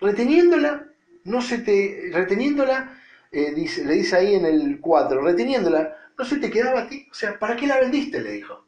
reteniéndola, 0.00 0.86
no 1.24 1.42
se 1.42 1.58
te, 1.58 2.10
reteniéndola, 2.12 2.98
eh, 3.32 3.52
dice, 3.52 3.84
le 3.84 3.94
dice 3.94 4.16
ahí 4.16 4.34
en 4.34 4.46
el 4.46 4.80
4, 4.80 5.20
reteniéndola, 5.22 5.96
no 6.18 6.24
se 6.24 6.36
te 6.36 6.50
quedaba 6.50 6.82
a 6.82 6.88
ti. 6.88 7.08
O 7.10 7.14
sea, 7.14 7.38
¿para 7.38 7.56
qué 7.56 7.66
la 7.66 7.80
vendiste? 7.80 8.20
Le 8.20 8.32
dijo. 8.32 8.64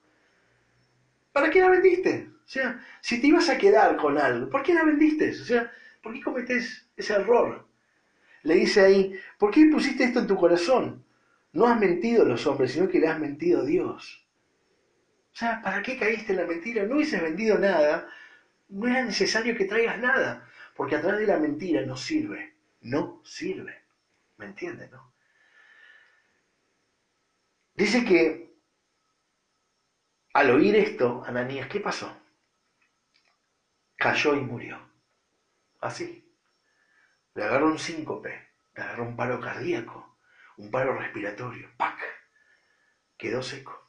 ¿Para 1.33 1.51
qué 1.51 1.61
la 1.61 1.71
vendiste? 1.71 2.29
O 2.45 2.49
sea, 2.51 2.85
si 3.01 3.21
te 3.21 3.29
ibas 3.29 3.49
a 3.49 3.59
quedar 3.59 3.97
con 3.97 4.19
algo, 4.19 4.51
¿por 4.51 4.63
qué 4.63 4.75
la 4.75 4.83
vendiste? 4.83 5.31
O 5.31 5.45
sea, 5.45 5.71
¿por 6.03 6.13
qué 6.15 6.21
cometés 6.21 6.87
ese 6.97 7.13
error? 7.13 7.68
Le 8.43 8.55
dice 8.57 8.81
ahí, 8.81 9.15
¿por 9.39 9.51
qué 9.53 9.67
pusiste 9.71 10.05
esto 10.05 10.21
en 10.21 10.27
tu 10.27 10.37
corazón? 10.37 11.05
No 11.53 11.67
has 11.67 11.79
mentido 11.79 12.23
a 12.23 12.29
los 12.29 12.47
hombres, 12.47 12.73
sino 12.73 12.89
que 12.89 12.99
le 13.01 13.09
has 13.09 13.19
mentido 13.21 13.61
a 13.61 13.65
Dios. 13.65 14.27
O 15.33 15.37
sea, 15.39 15.63
¿para 15.63 15.81
qué 15.83 15.97
caíste 15.99 16.33
en 16.33 16.39
la 16.41 16.47
mentira? 16.47 16.85
No 16.85 16.97
hubieses 16.97 17.23
vendido 17.23 17.59
nada, 17.59 18.09
no 18.69 18.89
era 18.89 19.05
necesario 19.05 19.57
que 19.57 19.67
traigas 19.67 19.99
nada, 20.01 20.49
porque 20.77 20.97
a 20.97 21.03
través 21.03 21.21
de 21.21 21.27
la 21.29 21.39
mentira 21.39 21.83
no 21.83 21.97
sirve, 21.97 22.55
no 22.83 23.21
sirve. 23.25 23.83
¿Me 24.39 24.47
entiendes, 24.47 24.91
no? 24.91 25.13
Dice 27.75 28.05
que 28.05 28.19
al 30.33 30.49
oír 30.51 30.75
esto, 30.77 31.23
Ananías, 31.27 31.69
¿qué 31.69 31.81
pasó? 31.81 32.11
Cayó 33.99 34.35
y 34.35 34.41
murió. 34.41 34.79
Así. 35.81 36.28
Le 37.39 37.45
agarró 37.45 37.69
un 37.69 37.79
síncope, 37.79 38.49
le 38.75 38.83
agarró 38.83 39.05
un 39.05 39.15
paro 39.15 39.41
cardíaco, 39.41 40.19
un 40.57 40.73
paro 40.73 40.99
respiratorio. 40.99 41.69
¡Pac! 41.77 41.97
Quedó 43.17 43.43
seco. 43.43 43.81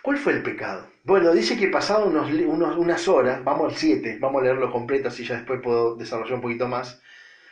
¿Cuál 0.00 0.16
fue 0.18 0.34
el 0.34 0.44
pecado? 0.44 0.88
Bueno, 1.02 1.32
dice 1.32 1.56
que 1.56 1.66
pasado 1.66 2.06
unos, 2.06 2.30
unas 2.76 3.08
horas, 3.08 3.42
vamos 3.42 3.72
al 3.72 3.76
7, 3.76 4.18
vamos 4.20 4.42
a 4.42 4.44
leerlo 4.44 4.70
completo, 4.70 5.08
así 5.08 5.24
ya 5.24 5.34
después 5.34 5.60
puedo 5.60 5.96
desarrollar 5.96 6.34
un 6.34 6.40
poquito 6.40 6.68
más. 6.68 7.00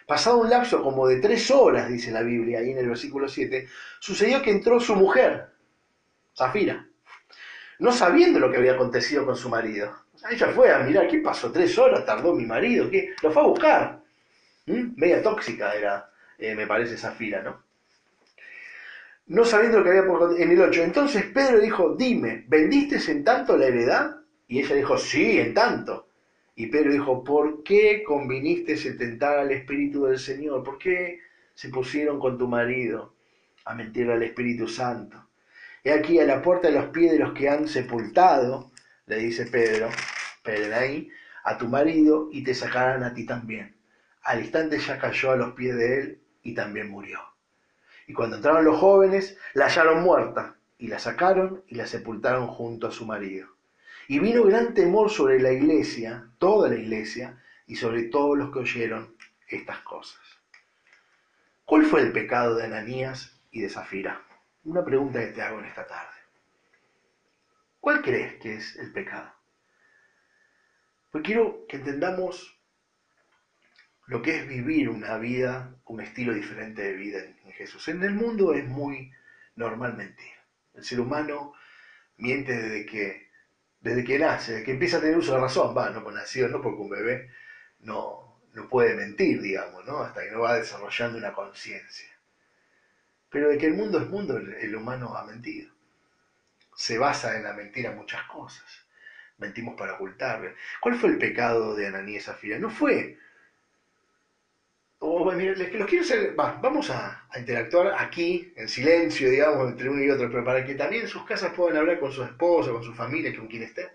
Pasado 0.07 0.39
un 0.39 0.49
lapso 0.49 0.81
como 0.81 1.09
de 1.09 1.17
tres 1.17 1.51
horas, 1.51 1.89
dice 1.89 2.13
la 2.13 2.23
Biblia, 2.23 2.61
ahí 2.61 2.71
en 2.71 2.79
el 2.79 2.89
versículo 2.89 3.27
7, 3.27 3.67
sucedió 3.99 4.43
que 4.43 4.53
entró 4.53 4.79
su 4.79 4.95
mujer, 4.95 5.49
Zafira, 6.39 6.87
no 7.81 7.91
sabiendo 7.91 8.39
lo 8.39 8.53
que 8.53 8.59
había 8.59 8.75
acontecido 8.75 9.27
con 9.27 9.35
su 9.35 9.49
marido. 9.49 10.02
Ella 10.31 10.49
fue 10.49 10.73
a 10.73 10.79
mirar, 10.81 11.09
¿qué 11.09 11.19
pasó? 11.19 11.51
Tres 11.51 11.77
horas 11.79 12.07
tardó 12.07 12.35
mi 12.35 12.47
marido, 12.47 12.89
¿qué? 12.91 13.15
Lo 13.23 13.31
fue 13.31 13.43
a 13.43 13.47
buscar. 13.47 14.03
¿Mm? 14.67 14.93
Media 14.97 15.23
tóxica 15.23 15.75
era, 15.75 16.11
eh, 16.39 16.55
me 16.55 16.67
parece, 16.67 16.97
Zafira, 16.97 17.43
¿no? 17.43 17.63
No 19.27 19.45
sabiendo 19.45 19.79
lo 19.79 19.85
que 19.85 19.91
había 19.91 20.07
por... 20.07 20.41
en 20.41 20.51
el 20.51 20.61
8. 20.61 20.83
Entonces 20.83 21.25
Pedro 21.27 21.61
dijo, 21.61 21.95
dime, 21.97 22.45
¿vendiste 22.49 22.99
en 23.11 23.25
tanto 23.25 23.57
la 23.57 23.67
heredad? 23.67 24.17
Y 24.49 24.61
ella 24.61 24.77
dijo, 24.77 24.99
sí, 24.99 25.39
en 25.39 25.55
tanto. 25.55 26.09
Y 26.55 26.67
Pedro 26.67 26.93
dijo, 26.93 27.25
¿por 27.25 27.63
qué 27.63 28.03
conviniste 28.05 28.75
a 28.75 28.97
tentar 28.97 29.39
al 29.39 29.51
Espíritu 29.51 30.05
del 30.05 30.19
Señor? 30.19 30.63
¿Por 30.63 30.79
qué 30.79 31.21
se 31.55 31.71
pusieron 31.71 32.21
con 32.21 32.37
tu 32.37 32.47
marido 32.47 33.15
a 33.65 33.75
mentir 33.75 34.11
al 34.11 34.23
Espíritu 34.23 34.69
Santo? 34.69 35.29
He 35.83 35.93
aquí 35.93 36.21
a 36.21 36.25
la 36.25 36.43
puerta 36.43 36.69
de 36.69 36.75
los 36.75 36.91
pies 36.91 37.13
de 37.13 37.19
los 37.19 37.33
que 37.33 37.49
han 37.49 37.67
sepultado, 37.67 38.71
le 39.07 39.17
dice 39.17 39.47
Pedro, 39.47 39.89
A 41.45 41.59
tu 41.59 41.69
marido 41.69 42.29
y 42.33 42.43
te 42.43 42.55
sacarán 42.55 43.03
a 43.05 43.15
ti 43.15 43.27
también. 43.27 43.77
Al 44.23 44.41
instante 44.41 44.79
ya 44.79 44.99
cayó 44.99 45.33
a 45.33 45.37
los 45.37 45.53
pies 45.53 45.77
de 45.77 45.99
él 45.99 46.23
y 46.43 46.55
también 46.55 46.91
murió. 46.91 47.21
Y 48.07 48.13
cuando 48.13 48.37
entraron 48.37 48.65
los 48.65 48.79
jóvenes, 48.79 49.39
la 49.55 49.67
hallaron 49.67 50.03
muerta, 50.03 50.57
y 50.79 50.89
la 50.89 50.99
sacaron 50.99 51.63
y 51.69 51.77
la 51.77 51.87
sepultaron 51.87 52.49
junto 52.49 52.89
a 52.89 52.91
su 52.91 53.07
marido. 53.07 53.49
Y 54.09 54.19
vino 54.19 54.43
gran 54.45 54.75
temor 54.75 55.11
sobre 55.11 55.41
la 55.41 55.53
iglesia, 55.53 56.29
toda 56.39 56.69
la 56.69 56.75
iglesia, 56.75 57.41
y 57.67 57.77
sobre 57.77 58.05
todos 58.05 58.37
los 58.37 58.53
que 58.53 58.59
oyeron 58.59 59.17
estas 59.49 59.81
cosas. 59.81 60.21
¿Cuál 61.65 61.85
fue 61.85 62.01
el 62.01 62.13
pecado 62.13 62.57
de 62.57 62.65
Ananías 62.65 63.41
y 63.51 63.61
de 63.61 63.71
Zafira? 63.71 64.21
Una 64.65 64.85
pregunta 64.85 65.21
que 65.21 65.33
te 65.33 65.43
hago 65.43 65.61
en 65.61 65.67
esta 65.67 65.87
tarde. 65.87 66.19
¿Cuál 67.81 68.03
crees 68.03 68.35
que 68.41 68.57
es 68.57 68.77
el 68.77 68.93
pecado? 68.93 69.42
Pues 71.13 71.25
quiero 71.25 71.67
que 71.69 71.77
entendamos 71.77 72.59
lo 74.07 74.23
que 74.23 74.35
es 74.35 74.49
vivir 74.49 74.89
una 74.89 75.19
vida, 75.19 75.77
un 75.85 76.01
estilo 76.01 76.33
diferente 76.33 76.81
de 76.81 76.95
vida 76.95 77.19
en 77.21 77.53
Jesús. 77.53 77.87
En 77.89 78.03
el 78.03 78.15
mundo 78.15 78.55
es 78.55 78.67
muy 78.67 79.13
normal 79.55 79.95
mentir. 79.95 80.33
El 80.73 80.83
ser 80.83 81.01
humano 81.01 81.53
miente 82.17 82.57
desde 82.57 82.87
que, 82.87 83.29
desde 83.81 84.05
que 84.05 84.19
nace, 84.19 84.53
desde 84.53 84.65
que 84.65 84.71
empieza 84.73 84.97
a 84.97 85.01
tener 85.03 85.19
uso 85.19 85.35
de 85.35 85.41
razón, 85.41 85.77
va, 85.77 85.91
no 85.91 86.03
por 86.03 86.15
no 86.15 86.63
porque 86.63 86.81
un 86.81 86.89
bebé 86.89 87.31
no, 87.81 88.41
no 88.55 88.69
puede 88.71 88.95
mentir, 88.95 89.43
digamos, 89.43 89.85
¿no? 89.85 89.99
hasta 89.99 90.23
que 90.23 90.31
no 90.31 90.41
va 90.41 90.55
desarrollando 90.55 91.19
una 91.19 91.35
conciencia. 91.35 92.09
Pero 93.29 93.51
de 93.51 93.59
que 93.59 93.67
el 93.67 93.75
mundo 93.75 94.01
es 94.01 94.09
mundo, 94.09 94.39
el 94.39 94.75
humano 94.75 95.15
ha 95.15 95.25
mentido. 95.27 95.71
se 96.75 96.97
basa 96.97 97.37
en 97.37 97.45
la 97.45 97.53
mentira 97.53 97.93
muchas 97.93 98.25
cosas. 98.25 98.82
Mentimos 99.39 99.75
para 99.77 99.95
ocultar. 99.95 100.55
¿Cuál 100.81 100.95
fue 100.95 101.11
el 101.11 101.19
pecado 101.19 101.75
de 101.75 101.87
Ananías 101.87 102.23
y 102.23 102.27
Zafira? 102.27 102.59
No 102.59 102.71
fue 102.71 103.17
mira, 105.35 105.55
los 105.55 105.87
quiero 105.89 106.05
hacer, 106.05 106.35
vamos 106.35 106.91
a, 106.91 107.27
interactuar 107.37 107.95
aquí, 107.99 108.53
en 108.57 108.69
silencio, 108.69 109.29
digamos, 109.31 109.69
entre 109.69 109.89
uno 109.89 110.03
y 110.03 110.11
otro, 110.11 110.31
pero 110.31 110.45
para 110.45 110.65
que 110.65 110.75
también 110.75 111.03
en 111.03 111.09
sus 111.09 111.25
casas 111.25 111.53
puedan 111.55 111.77
hablar 111.77 111.99
con 111.99 112.13
su 112.13 112.23
esposa, 112.23 112.71
con 112.71 112.83
su 112.83 112.95
familia, 112.95 113.35
con 113.35 113.49
quien 113.49 113.63
esté. 113.63 113.91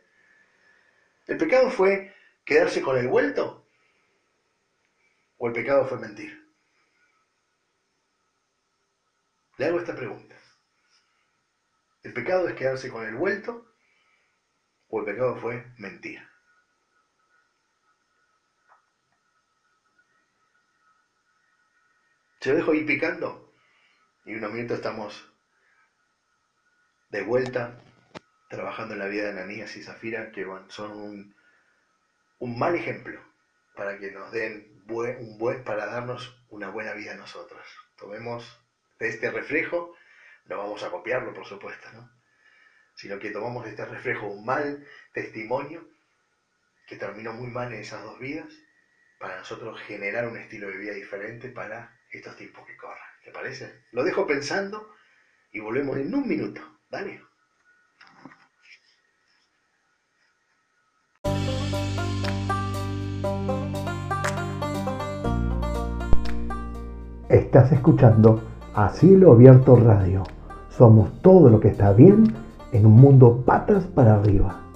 ¿El 1.28 1.38
pecado 1.38 1.70
fue 1.70 2.14
quedarse 2.44 2.82
con 2.82 2.98
el 2.98 3.08
vuelto? 3.08 3.66
¿O 5.38 5.48
el 5.48 5.54
pecado 5.54 5.86
fue 5.86 6.00
mentir? 6.00 6.46
Le 9.58 9.66
hago 9.66 9.80
esta 9.80 9.96
pregunta. 9.96 10.36
¿El 12.04 12.14
pecado 12.14 12.48
es 12.48 12.56
quedarse 12.56 12.90
con 12.90 13.06
el 13.06 13.16
vuelto? 13.16 13.67
¿O 14.90 15.00
el 15.00 15.06
pecado 15.06 15.36
fue 15.36 15.66
mentir? 15.78 16.22
Se 22.40 22.54
dejo 22.54 22.72
ahí 22.72 22.86
picando 22.86 23.54
y 24.26 24.36
unos 24.36 24.54
minutos 24.54 24.78
estamos 24.78 25.34
de 27.10 27.24
vuelta 27.24 27.82
trabajando 28.50 28.94
en 28.94 29.00
la 29.00 29.08
vida 29.08 29.24
de 29.24 29.30
Ananías 29.32 29.76
y 29.76 29.84
Zafira, 29.84 30.32
que 30.32 30.46
son 30.70 30.92
un, 30.92 31.36
un 32.40 32.60
mal 32.60 32.76
ejemplo 32.76 33.20
para 33.76 33.98
que 34.00 34.12
nos 34.12 34.32
den 34.32 34.84
un 34.88 35.38
buen, 35.38 35.64
para 35.64 35.86
darnos 35.86 36.42
una 36.50 36.70
buena 36.70 36.94
vida 36.94 37.14
a 37.14 37.18
nosotros. 37.18 37.62
Tomemos 37.98 38.60
de 39.00 39.10
este 39.10 39.32
reflejo, 39.32 39.96
no 40.46 40.58
vamos 40.58 40.84
a 40.84 40.92
copiarlo 40.92 41.34
por 41.34 41.46
supuesto, 41.46 41.92
¿no? 41.94 42.17
Sino 42.98 43.20
que 43.20 43.30
tomamos 43.30 43.66
este 43.68 43.86
reflejo 43.86 44.28
un 44.28 44.44
mal 44.44 44.86
testimonio 45.14 45.88
que 46.88 46.96
terminó 46.96 47.32
muy 47.34 47.48
mal 47.48 47.72
en 47.74 47.82
esas 47.82 48.04
dos 48.04 48.18
vidas, 48.20 48.48
para 49.20 49.38
nosotros 49.38 49.80
generar 49.82 50.28
un 50.28 50.38
estilo 50.38 50.70
de 50.70 50.78
vida 50.78 50.94
diferente 50.94 51.50
para 51.50 52.00
estos 52.12 52.36
tiempos 52.36 52.66
que 52.66 52.78
corran. 52.78 52.98
¿Te 53.24 53.32
parece? 53.32 53.84
Lo 53.92 54.04
dejo 54.04 54.26
pensando 54.26 54.94
y 55.52 55.60
volvemos 55.60 55.98
en 55.98 56.14
un 56.14 56.28
minuto. 56.28 56.62
Dale. 56.90 57.22
Estás 67.30 67.72
escuchando 67.74 68.42
a 68.74 68.88
Abierto 68.88 69.76
Radio. 69.76 70.24
Somos 70.70 71.22
todo 71.22 71.50
lo 71.50 71.60
que 71.60 71.68
está 71.70 71.92
bien 71.92 72.47
en 72.72 72.86
un 72.86 72.94
mundo 72.94 73.44
patas 73.46 73.86
para 73.88 74.16
arriba. 74.16 74.67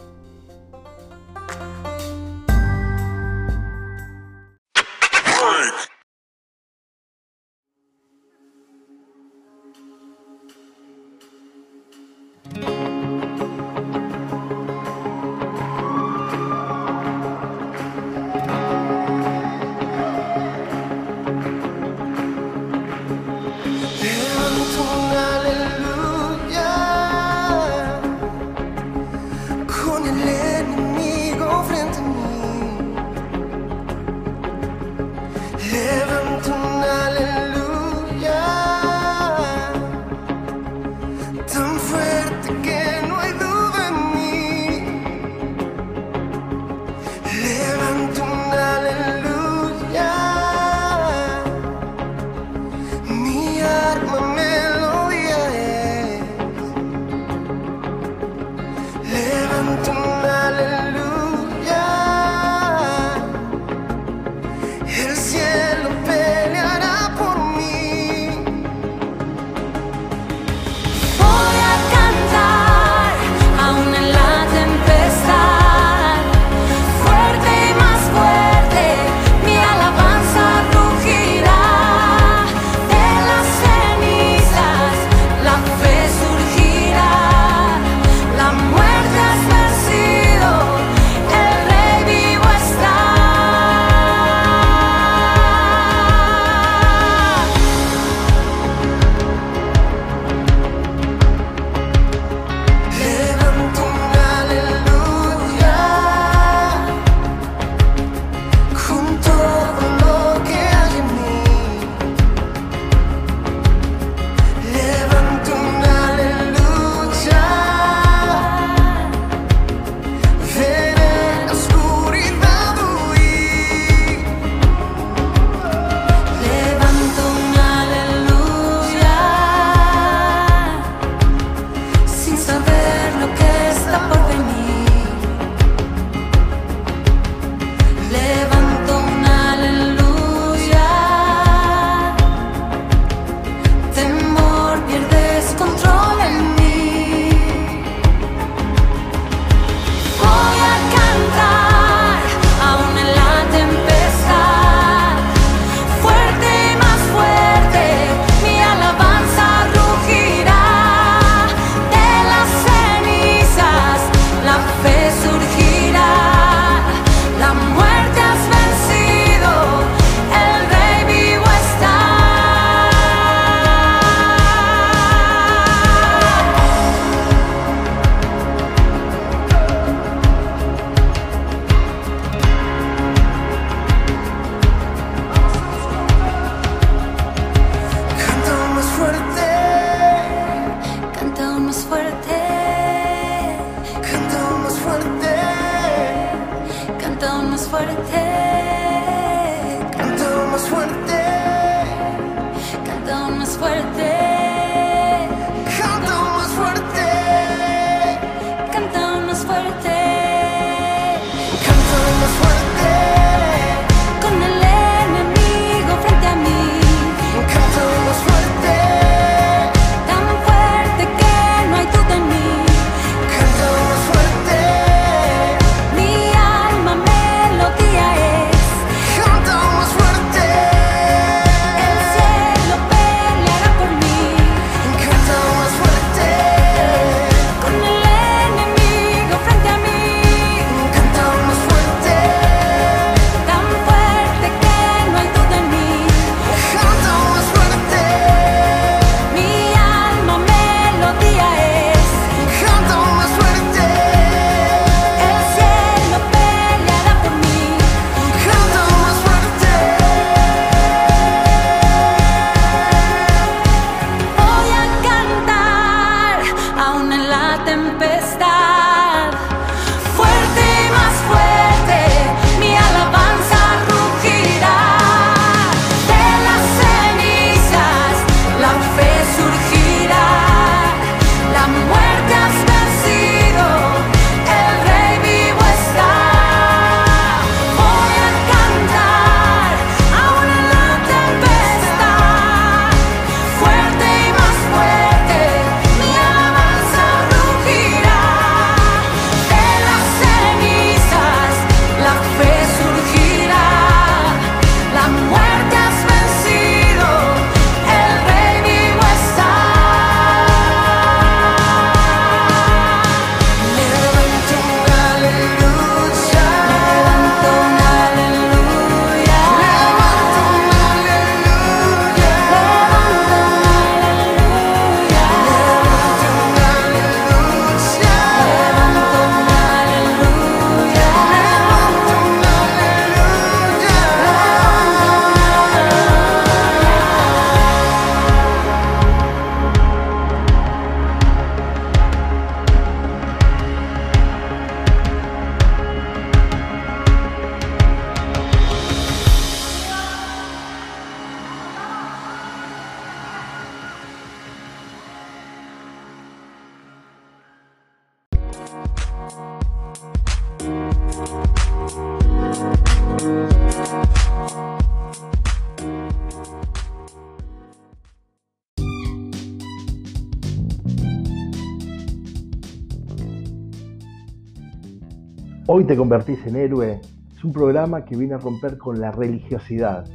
Hoy 375.67 375.85
te 375.85 375.95
convertís 375.95 376.45
en 376.45 376.57
héroe 376.57 376.99
es 377.41 377.45
un 377.45 377.53
programa 377.53 378.03
que 378.05 378.17
viene 378.17 378.33
a 378.33 378.37
romper 378.37 378.77
con 378.77 378.99
la 378.99 379.11
religiosidad 379.11 380.05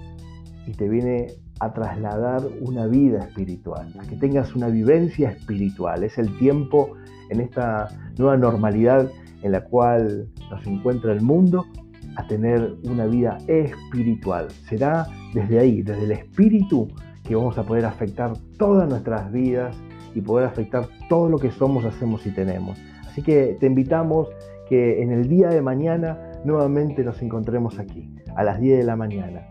y 0.67 0.73
te 0.73 0.89
viene 0.89 1.29
a 1.59 1.73
trasladar 1.73 2.43
una 2.61 2.87
vida 2.87 3.21
espiritual, 3.21 3.93
a 3.99 4.07
que 4.07 4.17
tengas 4.17 4.55
una 4.55 4.69
vivencia 4.69 5.31
espiritual. 5.31 6.05
Es 6.05 6.19
el 6.19 6.39
tiempo 6.39 6.93
en 7.31 7.41
esta 7.41 7.89
nueva 8.19 8.37
normalidad 8.37 9.11
en 9.43 9.53
la 9.53 9.63
cual 9.65 10.29
nos 10.51 10.67
encuentra 10.67 11.13
el 11.13 11.21
mundo 11.21 11.67
a 12.17 12.27
tener 12.27 12.77
una 12.85 13.07
vida 13.07 13.39
espiritual. 13.47 14.49
Será 14.69 15.07
desde 15.35 15.59
ahí, 15.59 15.83
desde 15.83 16.05
el 16.05 16.13
espíritu, 16.13 16.89
que 17.25 17.35
vamos 17.35 17.59
a 17.59 17.65
poder 17.65 17.85
afectar 17.85 18.33
todas 18.57 18.89
nuestras 18.89 19.31
vidas 19.33 19.77
y 20.15 20.21
poder 20.21 20.47
afectar 20.47 20.89
todo 21.09 21.29
lo 21.29 21.39
que 21.39 21.51
somos, 21.51 21.85
hacemos 21.85 22.27
y 22.27 22.31
tenemos. 22.31 22.79
Así 23.07 23.23
que 23.23 23.57
te 23.61 23.67
invitamos 23.67 24.29
que 24.69 25.03
en 25.03 25.13
el 25.13 25.29
día 25.29 25.49
de 25.49 25.61
mañana 25.61 26.19
nuevamente 26.45 27.05
nos 27.05 27.21
encontremos 27.23 27.79
aquí, 27.79 28.15
a 28.35 28.43
las 28.43 28.61
10 28.61 28.79
de 28.79 28.85
la 28.85 28.97
mañana, 28.97 29.43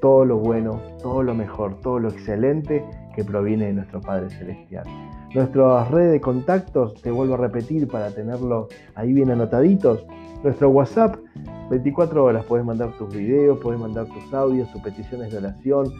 todo 0.00 0.24
lo 0.24 0.38
bueno, 0.38 0.80
todo 1.02 1.22
lo 1.22 1.34
mejor, 1.34 1.80
todo 1.80 1.98
lo 1.98 2.08
excelente 2.08 2.84
que 3.16 3.24
proviene 3.24 3.66
de 3.66 3.72
nuestro 3.72 4.00
Padre 4.00 4.30
Celestial. 4.30 4.84
Nuestras 5.34 5.88
redes 5.92 6.12
de 6.12 6.20
contactos, 6.20 7.00
te 7.02 7.10
vuelvo 7.12 7.34
a 7.34 7.36
repetir 7.36 7.86
para 7.86 8.10
tenerlo 8.10 8.66
ahí 8.96 9.12
bien 9.12 9.30
anotaditos. 9.30 10.04
Nuestro 10.42 10.70
WhatsApp, 10.70 11.16
24 11.70 12.24
horas, 12.24 12.44
puedes 12.46 12.66
mandar 12.66 12.96
tus 12.98 13.14
videos, 13.14 13.58
puedes 13.62 13.80
mandar 13.80 14.06
tus 14.06 14.34
audios, 14.34 14.72
tus 14.72 14.82
peticiones 14.82 15.30
de 15.30 15.38
oración, 15.38 15.92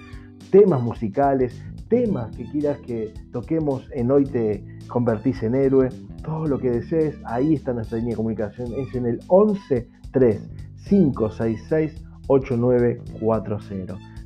temas 0.51 0.83
musicales, 0.83 1.63
temas 1.89 2.35
que 2.37 2.45
quieras 2.51 2.79
que 2.81 3.15
toquemos 3.31 3.89
en 3.93 4.11
Hoy 4.11 4.25
Te 4.25 4.65
Convertís 4.89 5.41
en 5.45 5.55
Héroe, 5.55 5.91
todo 6.25 6.47
lo 6.47 6.59
que 6.59 6.71
desees, 6.71 7.17
ahí 7.25 7.55
está 7.55 7.73
nuestra 7.73 7.99
línea 7.99 8.15
de 8.15 8.17
comunicación, 8.17 8.73
es 8.79 8.93
en 8.97 9.07
el 9.07 9.21
11 9.29 9.89
3 10.13 10.51
566 10.89 12.05
8940. 12.27 14.10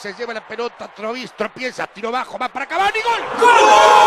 se 0.00 0.14
lleva 0.14 0.32
la 0.32 0.40
pelota, 0.40 0.88
Trovis 0.88 1.36
tropieza, 1.36 1.86
tiro 1.86 2.10
bajo, 2.10 2.38
va 2.38 2.48
para 2.48 2.66
Cavani, 2.66 3.00
¡gol! 3.02 3.22
¡Gol! 3.38 3.99